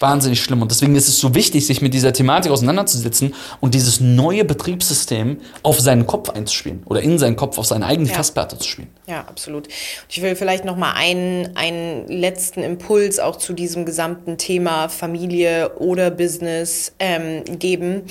Wahnsinnig 0.00 0.42
schlimm. 0.42 0.62
Und 0.62 0.70
deswegen 0.70 0.94
ist 0.96 1.08
es 1.08 1.18
so 1.18 1.34
wichtig, 1.34 1.66
sich 1.66 1.82
mit 1.82 1.94
dieser 1.94 2.12
Thematik 2.12 2.52
auseinanderzusetzen 2.52 3.34
und 3.60 3.74
dieses 3.74 4.00
neue 4.00 4.44
Betriebssystem 4.44 5.38
auf 5.62 5.80
seinen 5.80 6.06
Kopf 6.06 6.30
einzuspielen 6.30 6.82
oder 6.86 7.00
in 7.02 7.18
seinen 7.18 7.36
Kopf, 7.36 7.58
auf 7.58 7.66
seine 7.66 7.86
eigene 7.86 8.08
Ja. 8.08 8.14
Festplatte 8.14 8.58
zu 8.58 8.68
spielen. 8.68 8.88
Ja, 9.06 9.20
absolut. 9.20 9.68
Ich 10.08 10.22
will 10.22 10.36
vielleicht 10.36 10.64
noch 10.64 10.76
mal 10.76 10.92
einen, 10.92 11.56
einen 11.56 12.08
letzten 12.08 12.62
Impuls 12.62 13.18
auch 13.18 13.36
zu 13.36 13.52
diesem 13.52 13.84
gesamten 13.84 14.38
Thema 14.38 14.88
Familie 14.88 15.76
oder 15.78 16.10
Business 16.10 16.92
ähm, 16.98 17.44
geben. 17.58 18.02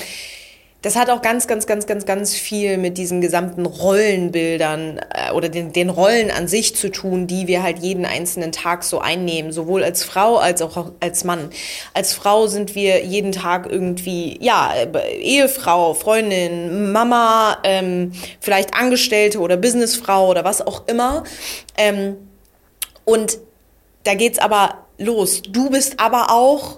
Das 0.86 0.96
hat 0.96 1.10
auch 1.10 1.24
ganz, 1.24 1.48
ganz, 1.48 1.66
ganz, 1.66 1.88
ganz, 1.88 2.06
ganz 2.06 2.36
viel 2.36 2.78
mit 2.78 3.00
diesen 3.00 3.20
gesamten 3.20 3.66
Rollenbildern 3.66 5.00
äh, 5.10 5.32
oder 5.32 5.50
den, 5.50 5.74
den 5.74 5.90
Rollen 5.90 6.30
an 6.30 6.48
sich 6.48 6.76
zu 6.76 6.92
tun, 6.92 7.26
die 7.26 7.48
wir 7.48 7.64
halt 7.64 7.80
jeden 7.80 8.06
einzelnen 8.06 8.52
Tag 8.52 8.84
so 8.84 9.00
einnehmen, 9.00 9.52
sowohl 9.52 9.84
als 9.84 10.04
Frau 10.04 10.38
als 10.38 10.62
auch 10.62 10.92
als 11.00 11.24
Mann. 11.24 11.50
Als 11.96 12.14
Frau 12.14 12.46
sind 12.46 12.76
wir 12.76 13.04
jeden 13.04 13.32
Tag 13.32 13.66
irgendwie, 13.68 14.38
ja, 14.44 14.76
äh, 14.76 15.16
Ehefrau, 15.18 15.96
Freundin, 15.96 16.92
Mama, 16.92 17.58
ähm, 17.64 18.12
vielleicht 18.40 18.76
Angestellte 18.76 19.40
oder 19.40 19.58
Businessfrau 19.58 20.30
oder 20.30 20.44
was 20.44 20.62
auch 20.62 20.88
immer. 20.88 21.24
Ähm, 21.78 22.16
und 23.06 23.40
da 24.04 24.14
geht's 24.14 24.38
aber 24.38 24.86
los. 25.00 25.42
Du 25.42 25.72
bist 25.72 26.00
aber 26.00 26.30
auch 26.30 26.78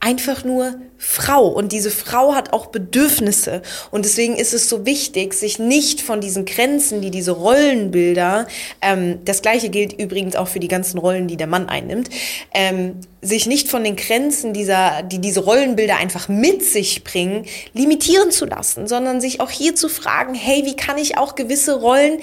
einfach 0.00 0.44
nur 0.44 0.74
Frau. 0.96 1.46
Und 1.46 1.72
diese 1.72 1.90
Frau 1.90 2.34
hat 2.34 2.52
auch 2.52 2.66
Bedürfnisse. 2.66 3.62
Und 3.90 4.04
deswegen 4.06 4.36
ist 4.36 4.54
es 4.54 4.68
so 4.68 4.86
wichtig, 4.86 5.34
sich 5.34 5.58
nicht 5.58 6.00
von 6.00 6.20
diesen 6.20 6.46
Grenzen, 6.46 7.02
die 7.02 7.10
diese 7.10 7.32
Rollenbilder, 7.32 8.46
ähm, 8.80 9.18
das 9.24 9.42
gleiche 9.42 9.68
gilt 9.68 9.92
übrigens 9.92 10.36
auch 10.36 10.48
für 10.48 10.60
die 10.60 10.68
ganzen 10.68 10.98
Rollen, 10.98 11.28
die 11.28 11.36
der 11.36 11.46
Mann 11.46 11.68
einnimmt, 11.68 12.08
ähm, 12.54 12.96
sich 13.20 13.46
nicht 13.46 13.68
von 13.68 13.84
den 13.84 13.96
Grenzen 13.96 14.54
dieser, 14.54 15.02
die 15.02 15.18
diese 15.18 15.40
Rollenbilder 15.40 15.96
einfach 15.96 16.28
mit 16.28 16.64
sich 16.64 17.04
bringen, 17.04 17.44
limitieren 17.74 18.30
zu 18.30 18.46
lassen, 18.46 18.88
sondern 18.88 19.20
sich 19.20 19.40
auch 19.40 19.50
hier 19.50 19.74
zu 19.74 19.90
fragen, 19.90 20.34
hey, 20.34 20.64
wie 20.64 20.76
kann 20.76 20.96
ich 20.96 21.18
auch 21.18 21.34
gewisse 21.34 21.78
Rollen 21.78 22.20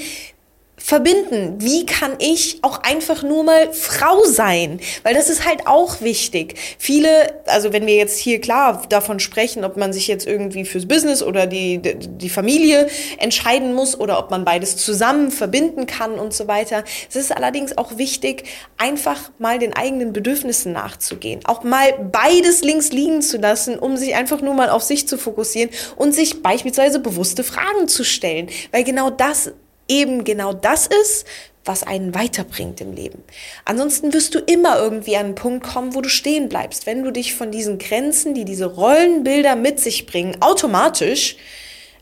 verbinden? 0.78 1.56
Wie 1.60 1.86
kann 1.88 2.14
ich 2.20 2.60
auch 2.62 2.84
einfach 2.84 3.24
nur 3.24 3.44
mal 3.44 3.74
Frau 3.74 4.24
sein? 4.26 4.80
Weil 5.04 5.16
das 5.16 5.28
ist 5.30 5.46
halt 5.46 5.66
auch 5.66 6.02
wichtig. 6.02 6.56
Viele, 6.78 7.10
also 7.48 7.74
wenn 7.74 7.88
wir 7.88 7.96
jetzt 7.96 8.20
hier 8.20 8.40
klar 8.40 8.84
davon 8.88 9.20
sprechen, 9.20 9.66
ob 9.66 9.76
man 9.76 9.92
sich 9.92 10.08
jetzt 10.08 10.28
irgendwie 10.28 10.66
fürs 10.66 10.88
Business 10.88 11.24
oder 11.24 11.48
die, 11.48 11.82
die 11.82 12.30
Familie 12.30 12.88
entscheiden 13.18 13.74
muss 13.74 14.00
oder 14.00 14.20
ob 14.20 14.30
man 14.30 14.46
beides 14.46 14.78
zusammen 14.78 15.32
verbinden 15.32 15.88
kann 15.88 16.14
und 16.14 16.34
so 16.34 16.48
weiter. 16.48 16.84
Es 17.10 17.16
ist 17.16 17.36
allerdings 17.36 17.78
auch 17.78 17.98
wichtig, 17.98 18.44
einfach 18.78 19.32
mal 19.40 19.58
den 19.58 19.76
eigenen 19.76 20.14
Bedürfnissen 20.14 20.74
nachzugehen. 20.74 21.40
Auch 21.46 21.64
mal 21.64 21.94
beides 21.94 22.62
links 22.62 22.92
liegen 22.92 23.24
zu 23.24 23.38
lassen, 23.38 23.80
um 23.80 23.98
sich 23.98 24.16
einfach 24.16 24.42
nur 24.42 24.54
mal 24.54 24.70
auf 24.70 24.84
sich 24.84 25.08
zu 25.08 25.18
fokussieren 25.18 25.72
und 25.96 26.14
sich 26.14 26.44
beispielsweise 26.44 27.00
bewusste 27.00 27.44
Fragen 27.44 27.88
zu 27.88 28.04
stellen. 28.04 28.50
Weil 28.72 28.84
genau 28.84 29.10
das 29.10 29.52
eben 29.88 30.24
genau 30.24 30.54
das 30.54 30.88
ist, 30.88 31.26
was 31.68 31.84
einen 31.84 32.16
weiterbringt 32.16 32.82
im 32.82 32.94
Leben. 32.94 33.24
Ansonsten 33.66 34.14
wirst 34.14 34.34
du 34.36 34.40
immer 34.40 34.80
irgendwie 34.80 35.18
an 35.18 35.26
einen 35.26 35.36
Punkt 35.36 35.66
kommen, 35.66 35.96
wo 35.96 36.02
du 36.02 36.10
stehen 36.10 36.50
bleibst, 36.50 36.86
wenn 36.86 37.04
du 37.04 37.12
dich 37.12 37.36
von 37.36 37.52
diesen 37.52 37.78
Grenzen, 37.78 38.34
die 38.34 38.46
diese 38.46 38.66
Rollenbilder 38.66 39.56
mit 39.56 39.80
sich 39.80 40.06
bringen, 40.06 40.38
automatisch, 40.42 41.36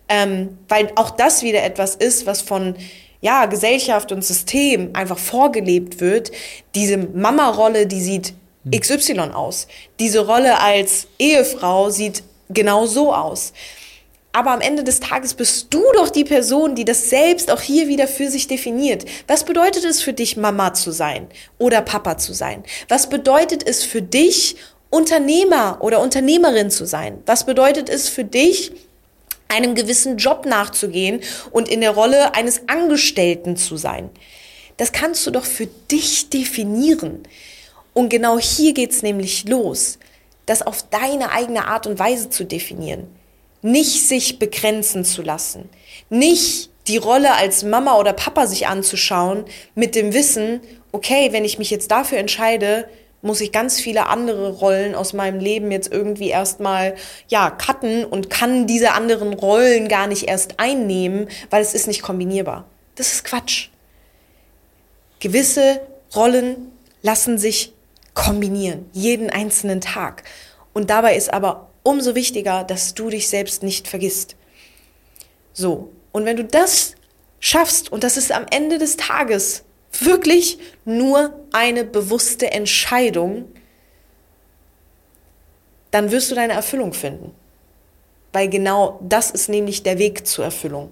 ähm, 0.08 0.58
weil 0.70 0.92
auch 0.96 1.10
das 1.10 1.42
wieder 1.42 1.64
etwas 1.64 1.96
ist, 1.96 2.26
was 2.26 2.42
von 2.42 2.76
ja, 3.22 3.48
Gesellschaft 3.48 4.12
und 4.12 4.24
System 4.24 4.92
einfach 4.94 5.18
vorgelebt 5.18 6.00
wird. 6.00 6.32
Diese 6.76 6.98
Mama-Rolle, 6.98 7.88
die 7.88 8.02
sieht 8.02 8.34
XY 8.70 9.32
aus. 9.34 9.68
Diese 10.00 10.26
Rolle 10.26 10.60
als 10.60 11.08
Ehefrau 11.18 11.90
sieht 11.90 12.24
genau 12.50 12.86
so 12.86 13.14
aus. 13.14 13.54
Aber 14.36 14.52
am 14.52 14.60
Ende 14.60 14.84
des 14.84 15.00
Tages 15.00 15.34
bist 15.34 15.68
du 15.74 15.82
doch 15.94 16.10
die 16.10 16.26
Person, 16.26 16.76
die 16.76 16.84
das 16.84 17.10
selbst 17.10 17.50
auch 17.50 17.62
hier 17.62 17.88
wieder 17.88 18.06
für 18.06 18.30
sich 18.30 18.50
definiert. 18.50 19.06
Was 19.28 19.46
bedeutet 19.46 19.86
es 19.86 20.02
für 20.02 20.12
dich, 20.12 20.36
Mama 20.36 20.74
zu 20.74 20.92
sein 20.92 21.28
oder 21.58 21.80
Papa 21.80 22.18
zu 22.18 22.34
sein? 22.34 22.66
Was 22.90 23.08
bedeutet 23.08 23.66
es 23.66 23.86
für 23.86 24.02
dich, 24.02 24.58
Unternehmer 24.90 25.78
oder 25.80 26.02
Unternehmerin 26.02 26.70
zu 26.70 26.86
sein? 26.86 27.24
Was 27.26 27.46
bedeutet 27.46 27.88
es 27.88 28.10
für 28.10 28.26
dich, 28.26 28.74
einem 29.48 29.74
gewissen 29.74 30.18
Job 30.18 30.46
nachzugehen 30.46 31.22
und 31.52 31.70
in 31.70 31.80
der 31.80 31.92
Rolle 31.92 32.36
eines 32.36 32.68
Angestellten 32.68 33.56
zu 33.56 33.78
sein? 33.78 34.10
Das 34.76 34.92
kannst 34.92 35.26
du 35.26 35.32
doch 35.32 35.46
für 35.46 35.68
dich 35.90 36.30
definieren. 36.30 37.24
Und 37.94 38.10
genau 38.10 38.38
hier 38.38 38.74
geht's 38.74 39.02
nämlich 39.02 39.48
los, 39.48 39.98
das 40.46 40.62
auf 40.62 40.84
deine 40.90 41.32
eigene 41.32 41.70
Art 41.70 41.88
und 41.88 42.00
Weise 42.00 42.30
zu 42.30 42.44
definieren 42.44 43.08
nicht 43.66 44.08
sich 44.08 44.38
begrenzen 44.38 45.04
zu 45.04 45.24
lassen, 45.24 45.70
nicht 46.10 46.70
die 46.88 46.98
Rolle 46.98 47.34
als 47.34 47.64
Mama 47.64 47.98
oder 47.98 48.14
Papa 48.14 48.46
sich 48.46 48.68
anzuschauen 48.68 49.46
mit 49.74 49.96
dem 49.96 50.14
Wissen, 50.14 50.62
okay, 50.92 51.30
wenn 51.32 51.44
ich 51.44 51.58
mich 51.58 51.72
jetzt 51.72 51.90
dafür 51.90 52.20
entscheide, 52.20 52.88
muss 53.24 53.42
ich 53.42 53.52
ganz 53.52 53.80
viele 53.80 54.06
andere 54.06 54.52
Rollen 54.52 54.94
aus 54.94 55.14
meinem 55.14 55.40
Leben 55.40 55.72
jetzt 55.72 55.92
irgendwie 55.92 56.30
erstmal, 56.30 56.94
ja, 57.28 57.50
cutten 57.50 58.06
und 58.06 58.30
kann 58.30 58.68
diese 58.68 58.92
anderen 58.92 59.34
Rollen 59.34 59.88
gar 59.88 60.06
nicht 60.06 60.28
erst 60.28 60.60
einnehmen, 60.60 61.28
weil 61.50 61.64
es 61.64 61.74
ist 61.74 61.88
nicht 61.88 62.04
kombinierbar. 62.04 62.66
Das 62.94 63.14
ist 63.14 63.24
Quatsch. 63.24 63.70
Gewisse 65.20 65.82
Rollen 66.16 66.72
lassen 67.02 67.40
sich 67.40 67.74
kombinieren, 68.14 68.88
jeden 68.94 69.32
einzelnen 69.32 69.82
Tag. 69.82 70.24
Und 70.72 70.92
dabei 70.92 71.16
ist 71.16 71.34
aber 71.34 71.65
umso 71.86 72.16
wichtiger, 72.16 72.64
dass 72.64 72.96
du 72.96 73.10
dich 73.10 73.30
selbst 73.30 73.64
nicht 73.64 73.88
vergisst. 73.88 74.36
So, 75.54 75.94
und 76.12 76.26
wenn 76.26 76.36
du 76.36 76.44
das 76.44 76.96
schaffst, 77.40 77.92
und 77.92 78.04
das 78.04 78.18
ist 78.18 78.32
am 78.32 78.46
Ende 78.50 78.80
des 78.80 78.98
Tages 78.98 79.64
wirklich 80.00 80.58
nur 80.84 81.40
eine 81.54 81.86
bewusste 81.86 82.52
Entscheidung, 82.52 83.46
dann 85.92 86.12
wirst 86.12 86.32
du 86.32 86.36
deine 86.36 86.54
Erfüllung 86.54 86.92
finden. 86.92 87.32
Weil 88.34 88.50
genau 88.50 89.00
das 89.02 89.30
ist 89.32 89.48
nämlich 89.48 89.84
der 89.84 90.00
Weg 90.00 90.28
zur 90.28 90.44
Erfüllung. 90.44 90.92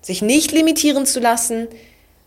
Sich 0.00 0.22
nicht 0.22 0.52
limitieren 0.52 1.06
zu 1.06 1.20
lassen, 1.20 1.68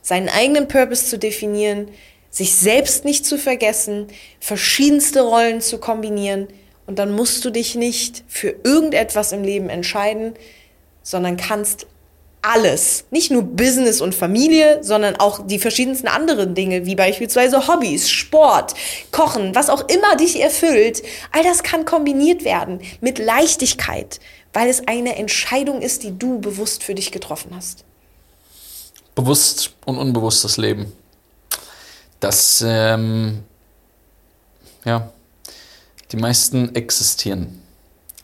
seinen 0.01 0.29
eigenen 0.29 0.67
Purpose 0.67 1.05
zu 1.05 1.17
definieren, 1.17 1.87
sich 2.29 2.53
selbst 2.53 3.05
nicht 3.05 3.25
zu 3.25 3.37
vergessen, 3.37 4.07
verschiedenste 4.39 5.21
Rollen 5.21 5.61
zu 5.61 5.79
kombinieren, 5.79 6.49
und 6.85 6.99
dann 6.99 7.11
musst 7.11 7.45
du 7.45 7.49
dich 7.49 7.75
nicht 7.75 8.23
für 8.27 8.55
irgendetwas 8.63 9.31
im 9.31 9.43
Leben 9.43 9.69
entscheiden, 9.69 10.33
sondern 11.01 11.37
kannst 11.37 11.87
alles, 12.43 13.05
nicht 13.09 13.31
nur 13.31 13.43
Business 13.43 14.01
und 14.01 14.13
Familie, 14.13 14.83
sondern 14.83 15.15
auch 15.15 15.47
die 15.47 15.59
verschiedensten 15.59 16.09
anderen 16.09 16.55
Dinge, 16.55 16.85
wie 16.85 16.95
beispielsweise 16.95 17.69
Hobbys, 17.69 18.09
Sport, 18.09 18.73
Kochen, 19.11 19.55
was 19.55 19.69
auch 19.69 19.87
immer 19.87 20.17
dich 20.17 20.41
erfüllt, 20.41 21.03
all 21.31 21.43
das 21.43 21.63
kann 21.63 21.85
kombiniert 21.85 22.43
werden 22.43 22.81
mit 22.99 23.17
Leichtigkeit, 23.17 24.19
weil 24.51 24.69
es 24.69 24.87
eine 24.89 25.15
Entscheidung 25.15 25.81
ist, 25.81 26.03
die 26.03 26.19
du 26.19 26.39
bewusst 26.39 26.83
für 26.83 26.95
dich 26.95 27.13
getroffen 27.13 27.51
hast. 27.55 27.85
Bewusst 29.15 29.73
und 29.85 29.97
unbewusstes 29.97 30.57
Leben. 30.57 30.91
Das, 32.19 32.63
ähm, 32.65 33.43
ja, 34.83 35.12
die 36.13 36.17
meisten 36.17 36.73
existieren, 36.75 37.59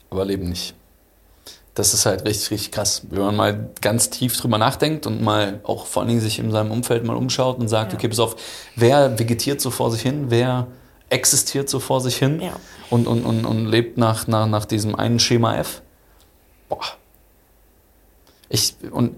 aber 0.10 0.24
leben 0.26 0.48
nicht. 0.48 0.76
Das 1.74 1.94
ist 1.94 2.06
halt 2.06 2.26
richtig, 2.26 2.52
richtig 2.52 2.72
krass. 2.72 3.04
Wenn 3.10 3.22
man 3.22 3.36
mal 3.36 3.70
ganz 3.82 4.10
tief 4.10 4.36
drüber 4.38 4.58
nachdenkt 4.58 5.08
und 5.08 5.22
mal 5.22 5.60
auch 5.64 5.86
vor 5.86 6.02
allen 6.02 6.10
Dingen 6.10 6.22
sich 6.22 6.40
in 6.40 6.52
seinem 6.52 6.72
Umfeld 6.72 7.04
mal 7.04 7.16
umschaut 7.16 7.58
und 7.60 7.68
sagt, 7.68 7.92
Ja. 7.94 7.98
okay, 7.98 8.08
pass 8.10 8.20
auf, 8.20 8.36
wer 8.76 9.18
vegetiert 9.18 9.60
so 9.62 9.72
vor 9.72 9.92
sich 9.92 10.02
hin, 10.02 10.26
wer 10.30 10.68
existiert 11.10 11.70
so 11.70 11.80
vor 11.80 12.02
sich 12.02 12.18
hin 12.18 12.42
Ja. 12.42 12.54
und, 12.90 13.08
und, 13.08 13.24
und, 13.26 13.46
und 13.46 13.66
lebt 13.66 13.98
nach, 13.98 14.28
nach, 14.28 14.46
nach 14.48 14.66
diesem 14.66 14.96
einen 14.96 15.20
Schema 15.20 15.56
F. 15.58 15.82
Boah. 16.68 16.82
Ich, 18.50 18.76
und 18.92 19.16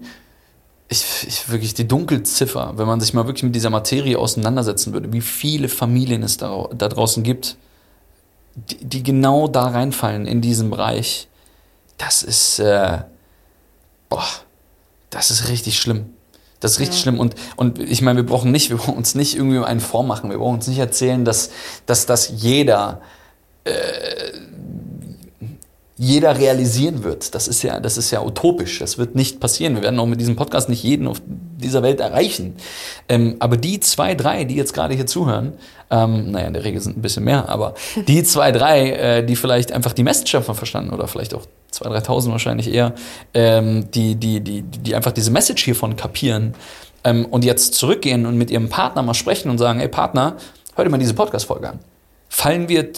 ich, 0.88 1.04
ich 1.26 1.50
wirklich 1.50 1.74
die 1.74 1.88
Dunkelziffer, 1.88 2.74
wenn 2.76 2.86
man 2.86 3.00
sich 3.00 3.12
mal 3.12 3.26
wirklich 3.26 3.42
mit 3.42 3.54
dieser 3.54 3.70
Materie 3.70 4.18
auseinandersetzen 4.18 4.92
würde, 4.92 5.12
wie 5.12 5.20
viele 5.22 5.68
Familien 5.68 6.22
es 6.22 6.36
da, 6.36 6.68
da 6.74 6.88
draußen 6.88 7.22
gibt, 7.22 7.56
die, 8.54 8.84
die 8.84 9.02
genau 9.02 9.48
da 9.48 9.66
reinfallen 9.68 10.26
in 10.26 10.40
diesen 10.40 10.70
Bereich, 10.70 11.28
das 11.98 12.22
ist, 12.22 12.58
äh, 12.58 12.98
boah, 14.08 14.24
das 15.10 15.30
ist 15.30 15.48
richtig 15.48 15.78
schlimm. 15.78 16.14
Das 16.60 16.72
ist 16.72 16.80
richtig 16.80 17.00
schlimm. 17.00 17.18
Und, 17.18 17.34
und 17.56 17.80
ich 17.80 18.02
meine, 18.02 18.18
wir 18.18 18.26
brauchen 18.26 18.52
nicht, 18.52 18.70
wir 18.70 18.76
brauchen 18.76 18.94
uns 18.96 19.16
nicht 19.16 19.34
irgendwie 19.34 19.58
einen 19.58 19.80
vormachen. 19.80 20.30
Wir 20.30 20.38
brauchen 20.38 20.54
uns 20.54 20.68
nicht 20.68 20.78
erzählen, 20.78 21.24
dass, 21.24 21.50
dass 21.86 22.06
das 22.06 22.32
jeder, 22.36 23.00
äh, 23.64 23.72
jeder 25.96 26.38
realisieren 26.38 27.04
wird. 27.04 27.34
Das 27.34 27.48
ist 27.48 27.62
ja, 27.62 27.78
das 27.78 27.98
ist 27.98 28.10
ja 28.10 28.22
utopisch. 28.22 28.78
Das 28.78 28.98
wird 28.98 29.14
nicht 29.14 29.40
passieren. 29.40 29.74
Wir 29.74 29.82
werden 29.82 30.00
auch 30.00 30.06
mit 30.06 30.20
diesem 30.20 30.36
Podcast 30.36 30.68
nicht 30.68 30.82
jeden 30.82 31.06
auf 31.06 31.20
dieser 31.26 31.82
Welt 31.82 32.00
erreichen. 32.00 32.56
Ähm, 33.08 33.36
aber 33.38 33.56
die 33.56 33.78
zwei, 33.80 34.14
drei, 34.14 34.44
die 34.44 34.56
jetzt 34.56 34.72
gerade 34.72 34.94
hier 34.94 35.06
zuhören, 35.06 35.52
ähm, 35.90 36.30
naja, 36.30 36.46
in 36.46 36.54
der 36.54 36.64
Regel 36.64 36.80
sind 36.80 36.96
ein 36.96 37.02
bisschen 37.02 37.24
mehr, 37.24 37.48
aber 37.48 37.74
die 38.08 38.22
zwei, 38.22 38.52
drei, 38.52 38.90
äh, 38.90 39.26
die 39.26 39.36
vielleicht 39.36 39.72
einfach 39.72 39.92
die 39.92 40.02
Message 40.02 40.32
davon 40.32 40.54
verstanden 40.54 40.92
oder 40.94 41.06
vielleicht 41.06 41.34
auch 41.34 41.46
zwei, 41.70 41.88
dreitausend 41.88 42.32
wahrscheinlich 42.32 42.72
eher, 42.72 42.94
ähm, 43.34 43.90
die, 43.90 44.14
die, 44.14 44.40
die, 44.40 44.62
die 44.62 44.94
einfach 44.94 45.12
diese 45.12 45.30
Message 45.30 45.64
hiervon 45.64 45.96
kapieren 45.96 46.54
ähm, 47.04 47.26
und 47.26 47.44
jetzt 47.44 47.74
zurückgehen 47.74 48.24
und 48.24 48.38
mit 48.38 48.50
ihrem 48.50 48.70
Partner 48.70 49.02
mal 49.02 49.14
sprechen 49.14 49.50
und 49.50 49.58
sagen, 49.58 49.80
ey 49.80 49.88
Partner, 49.88 50.36
hör 50.74 50.84
dir 50.84 50.90
mal 50.90 50.98
diese 50.98 51.14
Podcast-Folge 51.14 51.68
an. 51.68 51.78
Fallen 52.28 52.68
wir, 52.70 52.88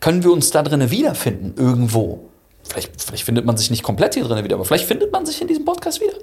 können 0.00 0.24
wir 0.24 0.32
uns 0.32 0.50
da 0.50 0.62
drinnen 0.62 0.90
wiederfinden, 0.90 1.54
irgendwo? 1.56 2.29
Vielleicht, 2.70 3.02
vielleicht 3.02 3.24
findet 3.24 3.44
man 3.44 3.56
sich 3.56 3.70
nicht 3.70 3.82
komplett 3.82 4.14
hier 4.14 4.24
drinnen 4.24 4.44
wieder, 4.44 4.54
aber 4.54 4.64
vielleicht 4.64 4.86
findet 4.86 5.10
man 5.10 5.26
sich 5.26 5.40
in 5.42 5.48
diesem 5.48 5.64
Podcast 5.64 6.00
wieder. 6.00 6.14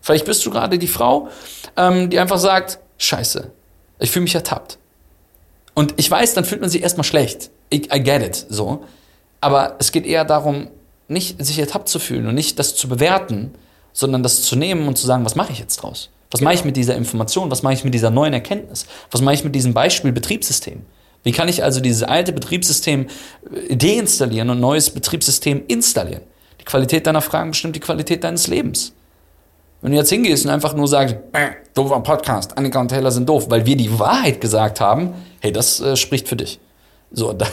Vielleicht 0.00 0.24
bist 0.24 0.44
du 0.46 0.50
gerade 0.50 0.78
die 0.78 0.88
Frau, 0.88 1.28
ähm, 1.76 2.08
die 2.08 2.18
einfach 2.18 2.38
sagt, 2.38 2.78
scheiße, 2.96 3.50
ich 3.98 4.10
fühle 4.10 4.22
mich 4.22 4.34
ertappt. 4.34 4.78
Und 5.74 5.94
ich 5.98 6.10
weiß, 6.10 6.34
dann 6.34 6.44
fühlt 6.44 6.62
man 6.62 6.70
sich 6.70 6.82
erstmal 6.82 7.04
schlecht. 7.04 7.50
Ich, 7.68 7.92
I 7.94 8.02
get 8.02 8.22
it, 8.22 8.46
so. 8.48 8.84
Aber 9.40 9.76
es 9.78 9.92
geht 9.92 10.06
eher 10.06 10.24
darum, 10.24 10.68
nicht 11.08 11.44
sich 11.44 11.58
ertappt 11.58 11.88
zu 11.88 11.98
fühlen 11.98 12.26
und 12.26 12.34
nicht 12.34 12.58
das 12.58 12.74
zu 12.74 12.88
bewerten, 12.88 13.52
sondern 13.92 14.22
das 14.22 14.42
zu 14.42 14.56
nehmen 14.56 14.88
und 14.88 14.96
zu 14.96 15.06
sagen, 15.06 15.24
was 15.24 15.34
mache 15.34 15.52
ich 15.52 15.58
jetzt 15.58 15.76
draus? 15.76 16.08
Was 16.30 16.40
mache 16.40 16.54
ich 16.54 16.64
mit 16.64 16.76
dieser 16.78 16.96
Information? 16.96 17.50
Was 17.50 17.62
mache 17.62 17.74
ich 17.74 17.84
mit 17.84 17.92
dieser 17.92 18.10
neuen 18.10 18.32
Erkenntnis? 18.32 18.86
Was 19.10 19.20
mache 19.20 19.34
ich 19.34 19.44
mit 19.44 19.54
diesem 19.54 19.74
Beispiel 19.74 20.12
Betriebssystem? 20.12 20.86
Wie 21.22 21.32
kann 21.32 21.48
ich 21.48 21.62
also 21.62 21.80
dieses 21.80 22.02
alte 22.02 22.32
Betriebssystem 22.32 23.06
äh, 23.68 23.76
deinstallieren 23.76 24.50
und 24.50 24.58
ein 24.58 24.60
neues 24.60 24.90
Betriebssystem 24.90 25.62
installieren? 25.68 26.22
Die 26.60 26.64
Qualität 26.64 27.06
deiner 27.06 27.20
Fragen 27.20 27.50
bestimmt 27.50 27.76
die 27.76 27.80
Qualität 27.80 28.24
deines 28.24 28.46
Lebens. 28.46 28.92
Wenn 29.80 29.92
du 29.92 29.98
jetzt 29.98 30.10
hingehst 30.10 30.44
und 30.44 30.52
einfach 30.52 30.74
nur 30.74 30.86
sagst, 30.86 31.16
äh, 31.32 31.50
doofer 31.74 32.00
Podcast, 32.00 32.56
Annika 32.56 32.80
und 32.80 32.88
Taylor 32.88 33.10
sind 33.10 33.28
doof, 33.28 33.46
weil 33.48 33.66
wir 33.66 33.76
die 33.76 33.98
Wahrheit 33.98 34.40
gesagt 34.40 34.80
haben, 34.80 35.14
hey, 35.40 35.50
das 35.52 35.80
äh, 35.80 35.96
spricht 35.96 36.28
für 36.28 36.36
dich. 36.36 36.60
So, 37.10 37.32
da, 37.32 37.46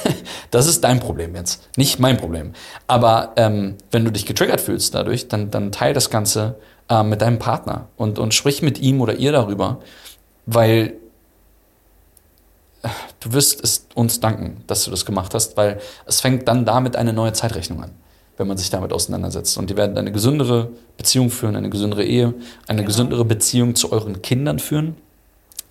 das 0.52 0.68
ist 0.68 0.84
dein 0.84 1.00
Problem 1.00 1.36
jetzt, 1.36 1.68
nicht 1.76 2.00
mein 2.00 2.18
Problem. 2.18 2.54
Aber 2.88 3.34
ähm, 3.36 3.76
wenn 3.92 4.06
du 4.06 4.12
dich 4.12 4.26
getriggert 4.26 4.62
fühlst 4.62 4.94
dadurch, 4.94 5.28
dann, 5.28 5.50
dann 5.50 5.72
teil 5.72 5.94
das 5.94 6.12
Ganze 6.12 6.56
äh, 6.88 7.04
mit 7.04 7.22
deinem 7.22 7.40
Partner 7.40 7.88
und, 7.98 8.20
und 8.20 8.34
sprich 8.34 8.62
mit 8.62 8.80
ihm 8.80 9.02
oder 9.02 9.16
ihr 9.16 9.32
darüber, 9.32 9.80
weil 10.46 10.94
du 13.20 13.34
wirst 13.34 13.64
es 13.64 13.88
uns 13.96 14.20
danken, 14.20 14.64
dass 14.68 14.86
du 14.86 14.92
das 14.92 15.06
gemacht 15.06 15.34
hast, 15.34 15.58
weil 15.58 15.80
es 16.06 16.22
fängt 16.22 16.48
dann 16.48 16.66
damit 16.66 16.96
eine 16.96 17.14
neue 17.14 17.34
Zeitrechnung 17.34 17.84
an, 17.84 17.92
wenn 18.38 18.48
man 18.48 18.58
sich 18.58 18.70
damit 18.70 18.94
auseinandersetzt. 18.94 19.58
Und 19.58 19.70
die 19.70 19.78
werden 19.78 19.98
eine 19.98 20.12
gesündere 20.12 20.72
Beziehung 20.98 21.30
führen, 21.30 21.56
eine 21.56 21.70
gesündere 21.70 22.04
Ehe, 22.04 22.34
eine 22.68 22.84
gesündere 22.84 23.26
Beziehung 23.26 23.76
zu 23.76 23.92
euren 23.92 24.22
Kindern 24.22 24.60
führen. 24.60 24.96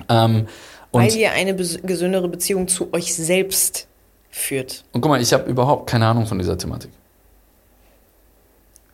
Ähm, 0.08 0.46
und 0.90 1.02
Weil 1.02 1.16
ihr 1.16 1.32
eine 1.32 1.54
gesündere 1.54 2.28
Beziehung 2.28 2.68
zu 2.68 2.92
euch 2.92 3.14
selbst 3.14 3.86
führt. 4.30 4.84
Und 4.92 5.00
guck 5.00 5.10
mal, 5.10 5.20
ich 5.20 5.32
habe 5.32 5.48
überhaupt 5.50 5.88
keine 5.88 6.06
Ahnung 6.06 6.26
von 6.26 6.38
dieser 6.38 6.56
Thematik. 6.56 6.90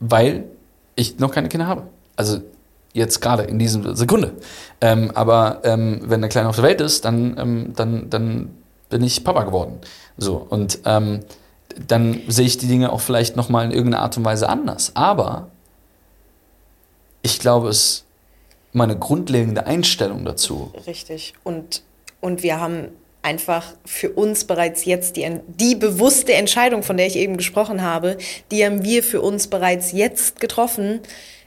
Weil 0.01 0.45
ich 0.97 1.19
noch 1.19 1.31
keine 1.31 1.49
Kinder 1.49 1.67
habe. 1.67 1.85
Also 2.17 2.41
jetzt 2.95 3.21
gerade 3.21 3.43
in 3.43 3.59
dieser 3.59 3.95
Sekunde. 3.95 4.33
Ähm, 4.81 5.11
aber 5.15 5.61
ähm, 5.65 6.01
wenn 6.05 6.23
der 6.23 6.31
Kleine 6.31 6.49
auf 6.49 6.57
der 6.57 6.65
Welt 6.65 6.81
ist, 6.81 7.05
dann, 7.05 7.37
ähm, 7.39 7.73
dann, 7.77 8.09
dann 8.09 8.51
bin 8.89 9.03
ich 9.03 9.25
Papa 9.25 9.43
geworden. 9.43 9.81
So, 10.17 10.37
und 10.49 10.79
ähm, 10.87 11.21
dann 11.87 12.23
sehe 12.29 12.47
ich 12.47 12.57
die 12.57 12.69
Dinge 12.69 12.93
auch 12.93 13.01
vielleicht 13.01 13.37
nochmal 13.37 13.67
in 13.67 13.73
irgendeiner 13.73 14.05
Art 14.05 14.17
und 14.17 14.25
Weise 14.25 14.49
anders. 14.49 14.93
Aber 14.95 15.49
ich 17.21 17.41
glaube, 17.41 17.69
es 17.69 18.05
meine 18.73 18.99
grundlegende 18.99 19.67
Einstellung 19.67 20.25
dazu 20.25 20.73
Richtig. 20.87 21.35
Und, 21.45 21.83
und 22.21 22.43
wir 22.43 22.61
haben 22.61 22.89
einfach 23.23 23.73
für 23.85 24.11
uns 24.11 24.45
bereits 24.45 24.85
jetzt 24.85 25.17
die, 25.17 25.41
die 25.47 25.75
bewusste 25.75 26.35
Entscheidung, 26.35 26.83
von 26.83 26.97
der 26.97 27.07
ich 27.07 27.17
eben 27.17 27.37
gesprochen 27.37 27.83
habe, 27.83 28.19
die 28.51 28.65
haben 28.65 28.85
wir 28.85 29.03
für 29.03 29.23
uns 29.23 29.47
bereits 29.47 29.93
jetzt 29.93 30.41
getroffen, 30.41 31.01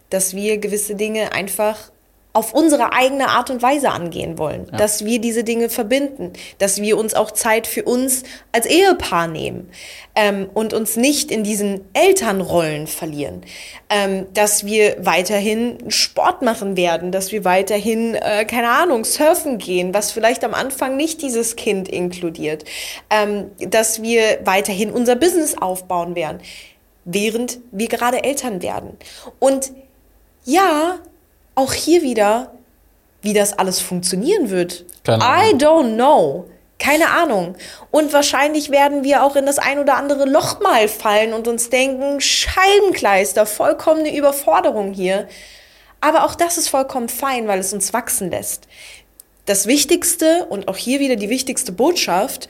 dass 0.09 0.35
wir 0.35 0.57
gewisse 0.57 0.95
Dinge 0.95 1.33
einfach 1.33 1.91
auf 2.37 2.53
unsere 2.53 2.93
eigene 2.93 3.29
Art 3.29 3.49
und 3.49 3.63
Weise 3.63 3.89
angehen 3.89 4.37
wollen, 4.37 4.67
dass 4.77 5.03
wir 5.03 5.19
diese 5.19 5.43
Dinge 5.43 5.69
verbinden, 5.69 6.33
dass 6.59 6.79
wir 6.79 6.95
uns 6.95 7.15
auch 7.15 7.31
Zeit 7.31 7.65
für 7.65 7.81
uns 7.81 8.21
als 8.51 8.67
Ehepaar 8.67 9.27
nehmen. 9.27 9.71
Ähm, 10.13 10.47
und 10.53 10.73
uns 10.73 10.97
nicht 10.97 11.31
in 11.31 11.43
diesen 11.43 11.81
Elternrollen 11.93 12.85
verlieren, 12.85 13.41
ähm, 13.89 14.27
dass 14.35 14.67
wir 14.67 14.97
weiterhin 14.99 15.89
Sport 15.89 16.43
machen 16.43 16.77
werden, 16.77 17.11
dass 17.11 17.31
wir 17.31 17.43
weiterhin, 17.43 18.13
äh, 18.13 18.45
keine 18.45 18.69
Ahnung, 18.69 19.03
surfen 19.03 19.57
gehen, 19.57 19.95
was 19.95 20.11
vielleicht 20.11 20.43
am 20.43 20.53
Anfang 20.53 20.95
nicht 20.95 21.23
dieses 21.23 21.55
Kind 21.55 21.87
inkludiert, 21.89 22.65
ähm, 23.09 23.49
dass 23.59 24.03
wir 24.03 24.39
weiterhin 24.43 24.91
unser 24.91 25.15
Business 25.15 25.57
aufbauen 25.57 26.15
werden, 26.15 26.39
während 27.05 27.59
wir 27.71 27.87
gerade 27.87 28.23
Eltern 28.23 28.61
werden. 28.61 28.97
Und 29.39 29.71
ja, 30.47 30.99
auch 31.55 31.73
hier 31.73 32.01
wieder, 32.01 32.53
wie 33.21 33.33
das 33.33 33.59
alles 33.59 33.81
funktionieren 33.81 34.49
wird. 34.49 34.85
I 35.05 35.53
don't 35.53 35.95
know. 35.95 36.45
Keine 36.79 37.09
Ahnung. 37.09 37.55
Und 37.91 38.13
wahrscheinlich 38.13 38.69
werden 38.69 39.03
wir 39.03 39.23
auch 39.23 39.35
in 39.35 39.45
das 39.45 39.59
ein 39.59 39.79
oder 39.79 39.97
andere 39.97 40.25
Loch 40.25 40.61
mal 40.61 40.87
fallen 40.87 41.33
und 41.33 41.47
uns 41.47 41.69
denken, 41.69 42.21
Scheibenkleister, 42.21 43.45
vollkommene 43.45 44.15
Überforderung 44.15 44.93
hier. 44.93 45.27
Aber 45.99 46.23
auch 46.23 46.35
das 46.35 46.57
ist 46.57 46.69
vollkommen 46.69 47.09
fein, 47.09 47.47
weil 47.47 47.59
es 47.59 47.73
uns 47.73 47.91
wachsen 47.91 48.31
lässt. 48.31 48.67
Das 49.45 49.67
Wichtigste 49.67 50.45
und 50.45 50.69
auch 50.69 50.77
hier 50.77 50.99
wieder 50.99 51.17
die 51.17 51.29
wichtigste 51.29 51.71
Botschaft, 51.73 52.47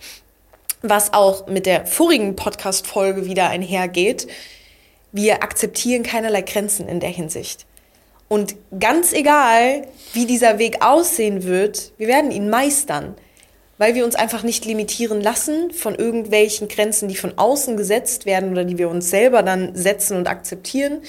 was 0.84 1.14
auch 1.14 1.48
mit 1.48 1.66
der 1.66 1.88
vorigen 1.88 2.36
Podcast-Folge 2.36 3.26
wieder 3.26 3.50
einhergeht, 3.50 4.28
wir 5.14 5.42
akzeptieren 5.42 6.04
keinerlei 6.04 6.42
Grenzen 6.42 6.88
in 6.88 7.00
der 7.00 7.10
Hinsicht. 7.10 7.66
Und 8.30 8.56
ganz 8.78 9.14
egal, 9.14 9.88
wie 10.14 10.26
dieser 10.26 10.60
Weg 10.60 10.84
aussehen 10.84 11.44
wird, 11.44 11.92
wir 11.98 12.08
werden 12.08 12.32
ihn 12.32 12.50
meistern, 12.50 13.16
weil 13.78 13.96
wir 13.96 14.04
uns 14.04 14.16
einfach 14.16 14.44
nicht 14.44 14.66
limitieren 14.66 15.22
lassen 15.22 15.72
von 15.72 15.96
irgendwelchen 15.96 16.68
Grenzen, 16.68 17.08
die 17.08 17.16
von 17.16 17.34
außen 17.38 17.78
gesetzt 17.78 18.26
werden 18.26 18.52
oder 18.52 18.66
die 18.66 18.78
wir 18.78 18.90
uns 18.90 19.10
selber 19.10 19.44
dann 19.44 19.76
setzen 19.76 20.18
und 20.18 20.28
akzeptieren, 20.28 21.00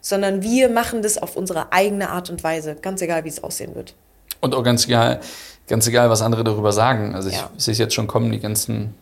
sondern 0.00 0.42
wir 0.42 0.68
machen 0.68 1.02
das 1.02 1.16
auf 1.18 1.36
unsere 1.36 1.72
eigene 1.72 2.10
Art 2.10 2.28
und 2.30 2.42
Weise, 2.42 2.74
ganz 2.80 3.00
egal, 3.02 3.24
wie 3.24 3.28
es 3.28 3.42
aussehen 3.44 3.74
wird. 3.74 3.94
Und 4.40 4.54
auch 4.54 4.62
ganz 4.62 4.86
egal, 4.86 5.20
ganz 5.68 5.86
egal, 5.86 6.10
was 6.10 6.22
andere 6.22 6.44
darüber 6.44 6.72
sagen. 6.72 7.14
Also 7.14 7.28
ich 7.28 7.36
Ja. 7.36 7.50
sehe 7.56 7.72
es 7.72 7.78
jetzt 7.78 7.94
schon 7.94 8.06
kommen, 8.06 8.32
die 8.32 8.40
ganzen, 8.40 8.94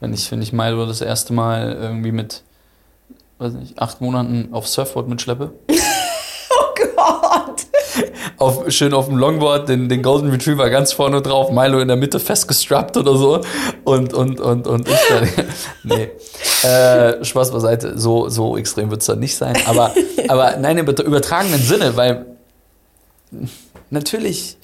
wenn 0.00 0.14
ich, 0.14 0.30
wenn 0.32 0.40
ich 0.40 0.52
Milo 0.52 0.86
das 0.86 1.00
erste 1.02 1.32
Mal 1.32 1.76
irgendwie 1.80 2.10
mit, 2.12 2.42
weiß 3.38 3.52
nicht, 3.52 3.78
acht 3.78 4.00
Monaten 4.00 4.48
auf 4.52 4.66
Surfboard 4.66 5.08
mitschleppe. 5.08 5.52
Auf, 8.40 8.70
schön 8.72 8.94
auf 8.94 9.04
dem 9.04 9.18
Longboard, 9.18 9.68
den, 9.68 9.90
den 9.90 10.02
Golden 10.02 10.30
Retriever 10.30 10.70
ganz 10.70 10.94
vorne 10.94 11.20
drauf, 11.20 11.50
Milo 11.50 11.78
in 11.78 11.88
der 11.88 11.98
Mitte 11.98 12.18
festgestrappt 12.18 12.96
oder 12.96 13.14
so. 13.14 13.42
Und, 13.84 14.14
und, 14.14 14.40
und, 14.40 14.66
und 14.66 14.88
ich 14.88 14.98
dann. 15.10 15.28
nee. 15.84 16.08
Äh, 16.66 17.22
Spaß 17.22 17.52
beiseite, 17.52 17.98
so, 17.98 18.30
so 18.30 18.56
extrem 18.56 18.90
wird 18.90 19.02
es 19.02 19.08
dann 19.08 19.18
nicht 19.18 19.36
sein. 19.36 19.58
Aber, 19.66 19.94
aber 20.28 20.56
nein, 20.56 20.78
im 20.78 20.88
übertragenen 20.88 21.60
Sinne, 21.60 21.94
weil 21.98 22.24
natürlich. 23.90 24.56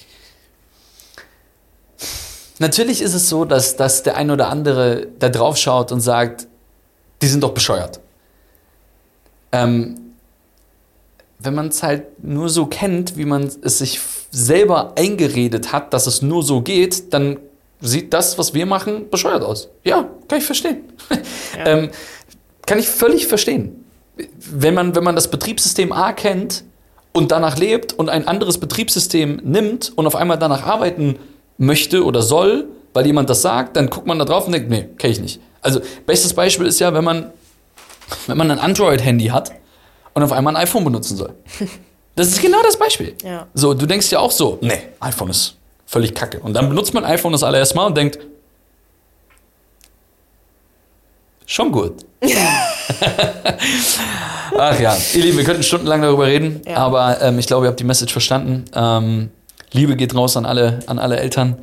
Natürlich 2.58 3.02
ist 3.02 3.12
es 3.12 3.28
so, 3.28 3.44
dass, 3.44 3.76
dass 3.76 4.02
der 4.02 4.16
ein 4.16 4.30
oder 4.30 4.48
andere 4.48 5.06
da 5.18 5.28
drauf 5.28 5.58
schaut 5.58 5.92
und 5.92 6.00
sagt, 6.00 6.46
die 7.20 7.26
sind 7.26 7.42
doch 7.42 7.52
bescheuert. 7.52 8.00
ähm, 9.52 10.06
wenn 11.38 11.55
man 11.55 11.68
es 11.68 11.83
halt 11.83 12.22
nur 12.25 12.49
so 12.49 12.66
kennt, 12.66 13.16
wie 13.16 13.25
man 13.25 13.44
es 13.44 13.79
sich 13.79 14.01
selber 14.31 14.94
eingeredet 14.96 15.72
hat, 15.72 15.92
dass 15.92 16.07
es 16.07 16.22
nur 16.22 16.42
so 16.42 16.62
geht, 16.62 17.12
dann 17.12 17.38
sieht 17.81 18.14
das, 18.14 18.38
was 18.38 18.55
wir 18.55 18.66
machen, 18.66 19.11
bescheuert 19.11 19.42
aus. 19.42 19.68
Ja, 19.85 20.09
kann 20.29 20.38
ich 20.38 20.44
verstehen. 20.44 20.85
Ja. 21.59 21.66
ähm, 21.66 21.90
kann 22.66 22.79
ich 22.79 22.88
völlig 22.88 23.27
verstehen. 23.27 23.85
Wenn 24.51 24.75
man, 24.75 24.94
wenn 24.96 25.05
man 25.05 25.14
das 25.14 25.29
Betriebssystem 25.29 25.92
A 25.92 26.12
kennt 26.12 26.64
und 27.12 27.33
danach 27.33 27.59
lebt 27.59 27.92
und 27.92 28.09
ein 28.09 28.27
anderes 28.27 28.59
Betriebssystem 28.59 29.40
nimmt 29.44 29.92
und 29.94 30.07
auf 30.07 30.16
einmal 30.16 30.38
danach 30.38 30.64
arbeiten 30.64 31.18
möchte 31.59 32.05
oder 32.05 32.22
soll, 32.22 32.66
weil 32.94 33.07
jemand 33.07 33.29
das 33.29 33.42
sagt, 33.42 33.77
dann 33.77 33.90
guckt 33.90 34.07
man 34.07 34.18
da 34.18 34.25
drauf 34.25 34.46
und 34.46 34.53
denkt, 34.53 34.70
nee, 34.70 34.88
kenne 34.96 35.12
ich 35.12 35.20
nicht. 35.20 35.40
Also, 35.61 35.81
bestes 36.07 36.33
Beispiel 36.33 36.66
ist 36.66 36.79
ja, 36.79 36.94
wenn 36.94 37.05
man, 37.05 37.31
wenn 38.27 38.38
man 38.38 38.51
ein 38.51 38.59
Android-Handy 38.59 39.27
hat 39.27 39.53
und 40.16 40.22
auf 40.22 40.33
einmal 40.33 40.57
ein 40.57 40.62
iPhone 40.62 40.83
benutzen 40.83 41.16
soll. 41.16 41.35
Das 42.18 42.29
ist 42.29 42.40
genau 42.40 42.62
das 42.62 42.79
Beispiel. 42.79 43.14
Ja. 43.22 43.46
So, 43.52 43.74
du 43.74 43.85
denkst 43.85 44.11
ja 44.11 44.20
auch 44.20 44.31
so, 44.31 44.57
nee, 44.62 44.88
iPhone 45.00 45.29
ist 45.29 45.55
völlig 45.85 46.14
kacke. 46.14 46.40
Und 46.40 46.55
dann 46.55 46.70
benutzt 46.70 46.94
man 46.94 47.05
iPhone 47.05 47.33
das 47.33 47.42
allererste 47.42 47.76
Mal 47.76 47.85
und 47.85 47.94
denkt, 47.94 48.18
schon 51.44 51.70
gut. 51.70 52.07
Ach 54.59 54.81
ja, 54.81 54.96
ihr 55.12 55.22
Lieben, 55.22 55.37
wir 55.37 55.44
könnten 55.44 55.62
stundenlang 55.62 56.00
darüber 56.00 56.26
reden, 56.26 56.62
ja. 56.64 56.79
aber 56.79 57.20
ähm, 57.20 57.38
ich 57.38 57.46
glaube, 57.48 57.66
ihr 57.66 57.68
habt 57.68 57.81
die 57.81 57.85
Message 57.85 58.12
verstanden. 58.12 58.64
Ähm, 58.74 59.29
Liebe 59.72 59.94
geht 59.94 60.14
raus 60.14 60.38
an 60.38 60.46
alle, 60.46 60.79
an 60.87 60.98
alle 60.98 61.18
Eltern. 61.18 61.59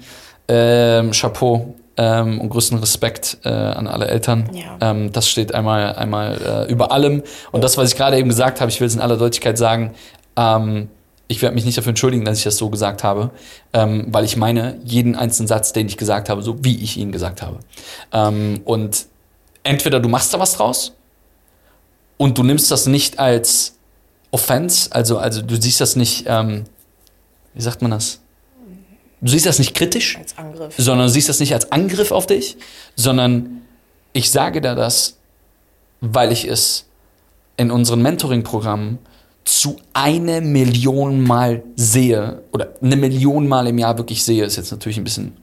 Ähm, 0.47 1.09
Chapeau 1.13 1.73
ähm, 1.97 2.41
und 2.41 2.49
größten 2.49 2.79
Respekt 2.79 3.37
äh, 3.43 3.49
an 3.49 3.87
alle 3.87 4.07
Eltern. 4.07 4.49
Ja. 4.53 4.77
Ähm, 4.81 5.11
das 5.11 5.29
steht 5.29 5.53
einmal, 5.53 5.95
einmal 5.95 6.65
äh, 6.67 6.71
über 6.71 6.91
allem. 6.91 7.23
Und 7.51 7.63
das, 7.63 7.77
was 7.77 7.91
ich 7.91 7.97
gerade 7.97 8.17
eben 8.17 8.29
gesagt 8.29 8.61
habe, 8.61 8.71
ich 8.71 8.79
will 8.79 8.87
es 8.87 8.95
in 8.95 9.01
aller 9.01 9.17
Deutlichkeit 9.17 9.57
sagen, 9.57 9.93
ähm, 10.35 10.89
ich 11.27 11.41
werde 11.41 11.55
mich 11.55 11.65
nicht 11.65 11.77
dafür 11.77 11.89
entschuldigen, 11.89 12.25
dass 12.25 12.37
ich 12.37 12.43
das 12.43 12.57
so 12.57 12.69
gesagt 12.69 13.03
habe, 13.03 13.31
ähm, 13.73 14.07
weil 14.09 14.25
ich 14.25 14.37
meine 14.37 14.77
jeden 14.83 15.15
einzelnen 15.15 15.47
Satz, 15.47 15.73
den 15.73 15.87
ich 15.87 15.97
gesagt 15.97 16.29
habe, 16.29 16.41
so 16.41 16.63
wie 16.63 16.83
ich 16.83 16.97
ihn 16.97 17.11
gesagt 17.11 17.41
habe. 17.41 17.59
Ähm, 18.11 18.61
und 18.65 19.05
entweder 19.63 19.99
du 19.99 20.09
machst 20.09 20.33
da 20.33 20.39
was 20.39 20.53
draus 20.53 20.93
und 22.17 22.37
du 22.37 22.43
nimmst 22.43 22.69
das 22.71 22.85
nicht 22.85 23.19
als 23.19 23.77
Offense, 24.31 24.91
also, 24.91 25.17
also 25.17 25.41
du 25.41 25.59
siehst 25.59 25.79
das 25.79 25.95
nicht, 25.95 26.25
ähm, 26.27 26.65
wie 27.53 27.61
sagt 27.61 27.81
man 27.81 27.91
das? 27.91 28.19
Du 29.23 29.31
siehst 29.31 29.45
das 29.45 29.57
nicht 29.57 29.73
kritisch, 29.73 30.19
sondern 30.77 31.07
du 31.07 31.13
siehst 31.13 31.29
das 31.29 31.39
nicht 31.39 31.53
als 31.53 31.71
Angriff 31.71 32.11
auf 32.11 32.27
dich, 32.27 32.57
sondern 32.97 33.61
ich 34.11 34.29
sage 34.29 34.59
dir 34.59 34.75
das, 34.75 35.15
weil 36.01 36.33
ich 36.33 36.43
es 36.43 36.87
in 37.55 37.71
unseren 37.71 38.01
Mentoring-Programmen 38.01 38.99
zu 39.45 39.77
eine 39.93 40.41
Million 40.41 41.21
Mal 41.21 41.63
sehe 41.77 42.43
oder 42.51 42.73
eine 42.81 42.97
Million 42.97 43.47
Mal 43.47 43.67
im 43.67 43.77
Jahr 43.77 43.97
wirklich 43.97 44.25
sehe, 44.25 44.43
ist 44.43 44.57
jetzt 44.57 44.71
natürlich 44.71 44.97
ein 44.97 45.05
bisschen 45.05 45.37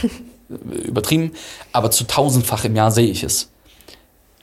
übertrieben, 0.84 1.32
aber 1.72 1.90
zu 1.90 2.04
tausendfach 2.04 2.64
im 2.64 2.74
Jahr 2.74 2.90
sehe 2.90 3.10
ich 3.10 3.22
es, 3.22 3.50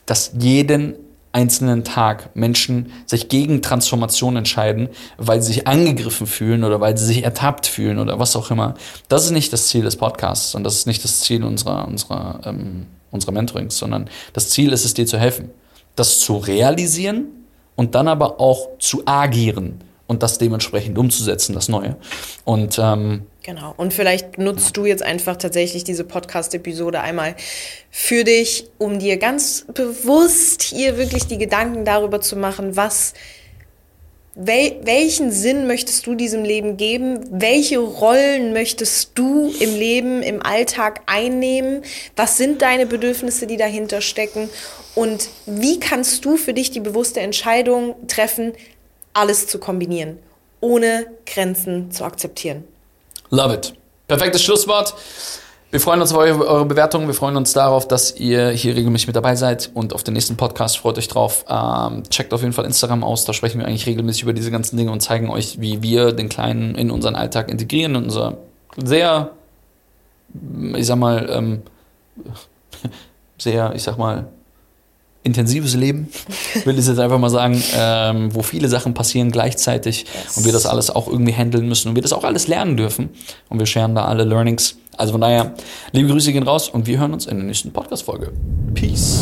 dass 0.06 0.34
jeden 0.38 0.98
einzelnen 1.34 1.84
Tag 1.84 2.36
Menschen 2.36 2.92
sich 3.06 3.28
gegen 3.28 3.62
Transformation 3.62 4.38
entscheiden, 4.38 4.88
weil 5.18 5.42
sie 5.42 5.54
sich 5.54 5.68
angegriffen 5.68 6.28
fühlen 6.28 6.64
oder 6.64 6.80
weil 6.80 6.98
sie 6.98 7.06
sich 7.06 7.24
ertappt 7.24 7.66
fühlen 7.68 8.00
oder 8.00 8.20
was 8.20 8.36
auch 8.36 8.52
immer. 8.52 8.76
Das 9.10 9.26
ist 9.26 9.32
nicht 9.32 9.52
das 9.52 9.68
Ziel 9.68 9.84
des 9.84 9.98
Podcasts 9.98 10.56
und 10.56 10.64
das 10.64 10.76
ist 10.76 10.88
nicht 10.88 11.04
das 11.04 11.22
Ziel 11.22 11.44
unserer, 11.44 11.88
unserer, 11.88 12.40
ähm, 12.46 12.86
unserer 13.12 13.32
Mentorings, 13.32 13.78
sondern 13.78 14.10
das 14.34 14.50
Ziel 14.50 14.72
ist 14.72 14.86
es, 14.86 14.94
dir 14.94 15.08
zu 15.08 15.18
helfen, 15.18 15.50
das 15.96 16.20
zu 16.20 16.38
realisieren 16.38 17.26
und 17.76 17.96
dann 17.96 18.08
aber 18.08 18.40
auch 18.40 18.78
zu 18.78 19.02
agieren 19.06 19.80
und 20.08 20.24
das 20.24 20.38
dementsprechend 20.38 20.98
umzusetzen, 20.98 21.54
das 21.54 21.70
Neue. 21.70 21.96
Und 22.46 22.78
ähm, 22.80 23.28
Genau. 23.44 23.74
Und 23.76 23.94
vielleicht 23.94 24.38
nutzt 24.38 24.78
du 24.78 24.86
jetzt 24.86 25.04
einfach 25.04 25.36
tatsächlich 25.36 25.84
diese 25.84 26.06
Podcast-Episode 26.06 27.02
einmal 27.02 27.36
für 27.92 28.24
dich, 28.24 28.70
um 28.78 29.00
dir 29.00 29.18
ganz 29.18 29.66
bewusst 29.74 30.62
hier 30.62 30.98
wirklich 30.98 31.28
die 31.28 31.38
Gedanken 31.38 31.84
darüber 31.84 32.22
zu 32.22 32.38
machen, 32.38 32.78
was, 32.78 33.14
wel, 34.34 34.80
welchen 34.84 35.30
Sinn 35.32 35.68
möchtest 35.68 36.08
du 36.08 36.16
diesem 36.16 36.46
Leben 36.46 36.78
geben? 36.78 37.20
Welche 37.32 37.80
Rollen 37.80 38.54
möchtest 38.54 39.12
du 39.16 39.52
im 39.60 39.76
Leben, 39.76 40.24
im 40.24 40.42
Alltag 40.42 41.02
einnehmen? 41.06 41.82
Was 42.16 42.38
sind 42.38 42.62
deine 42.62 42.86
Bedürfnisse, 42.86 43.46
die 43.46 43.58
dahinter 43.58 44.00
stecken? 44.00 44.50
Und 44.96 45.28
wie 45.46 45.82
kannst 45.82 46.24
du 46.24 46.38
für 46.38 46.54
dich 46.54 46.72
die 46.72 46.80
bewusste 46.80 47.20
Entscheidung 47.20 47.96
treffen, 48.08 48.54
alles 49.14 49.48
zu 49.48 49.60
kombinieren, 49.60 50.20
ohne 50.62 51.08
Grenzen 51.26 51.92
zu 51.92 52.04
akzeptieren? 52.04 52.64
Love 53.30 53.56
it. 53.56 53.74
Perfektes 54.08 54.44
Schlusswort. 54.44 54.94
Wir 55.74 55.80
freuen 55.80 56.02
uns 56.02 56.12
auf 56.12 56.20
eure, 56.20 56.66
Bewertungen. 56.66 57.08
Wir 57.08 57.16
freuen 57.16 57.36
uns 57.36 57.54
darauf, 57.54 57.88
dass 57.88 58.16
ihr 58.16 58.52
hier 58.52 58.76
regelmäßig 58.76 59.08
mit 59.08 59.16
dabei 59.16 59.36
seid 59.36 59.72
und 59.74 59.94
auf 59.94 60.04
den 60.04 60.14
nächsten 60.14 60.38
Podcast 60.38 60.78
freut 60.78 61.00
euch 61.00 61.08
drauf. 61.08 61.46
Ähm, 61.50 62.04
checkt 62.12 62.32
auf 62.32 62.42
jeden 62.42 62.54
Fall 62.54 62.66
Instagram 62.66 63.04
aus. 63.04 63.26
Da 63.26 63.34
sprechen 63.34 63.60
wir 63.60 63.66
eigentlich 63.66 63.88
regelmäßig 63.88 64.22
über 64.22 64.34
diese 64.34 64.52
ganzen 64.52 64.78
Dinge 64.78 64.92
und 64.92 65.00
zeigen 65.00 65.32
euch, 65.32 65.60
wie 65.60 65.82
wir 65.82 66.12
den 66.12 66.30
Kleinen 66.30 66.76
in 66.76 66.92
unseren 66.92 67.16
Alltag 67.16 67.50
integrieren, 67.50 67.96
in 67.96 68.04
unser 68.04 68.38
sehr, 68.78 69.32
ich 70.76 70.86
sag 70.86 70.98
mal, 70.98 71.28
ähm, 71.32 71.64
sehr, 73.40 73.74
ich 73.74 73.82
sag 73.82 73.98
mal, 73.98 74.28
intensives 75.24 75.76
Leben, 75.76 76.10
will 76.66 76.78
ich 76.78 76.86
jetzt 76.86 77.00
einfach 77.00 77.20
mal 77.20 77.30
sagen, 77.30 77.62
ähm, 77.76 78.36
wo 78.36 78.44
viele 78.44 78.68
Sachen 78.68 78.94
passieren 78.94 79.32
gleichzeitig 79.32 80.06
yes. 80.26 80.38
und 80.38 80.46
wir 80.46 80.52
das 80.52 80.66
alles 80.66 80.90
auch 80.90 81.08
irgendwie 81.08 81.34
handeln 81.34 81.68
müssen 81.68 81.90
und 81.90 81.96
wir 81.96 82.02
das 82.02 82.14
auch 82.14 82.24
alles 82.24 82.48
lernen 82.48 82.78
dürfen 82.78 83.10
und 83.50 83.60
wir 83.60 83.66
scheren 83.66 83.96
da 83.96 84.06
alle 84.06 84.26
Learnings. 84.26 84.76
Also 84.98 85.14
von 85.14 85.22
daher, 85.22 85.54
liebe 85.92 86.10
Grüße 86.10 86.32
gehen 86.34 86.44
raus 86.44 86.70
und 86.70 86.86
wir 86.86 87.00
hören 87.00 87.14
uns 87.14 87.26
in 87.26 87.38
der 87.38 87.46
nächsten 87.46 87.72
Podcast-Folge. 87.72 88.32
Peace. 88.76 89.22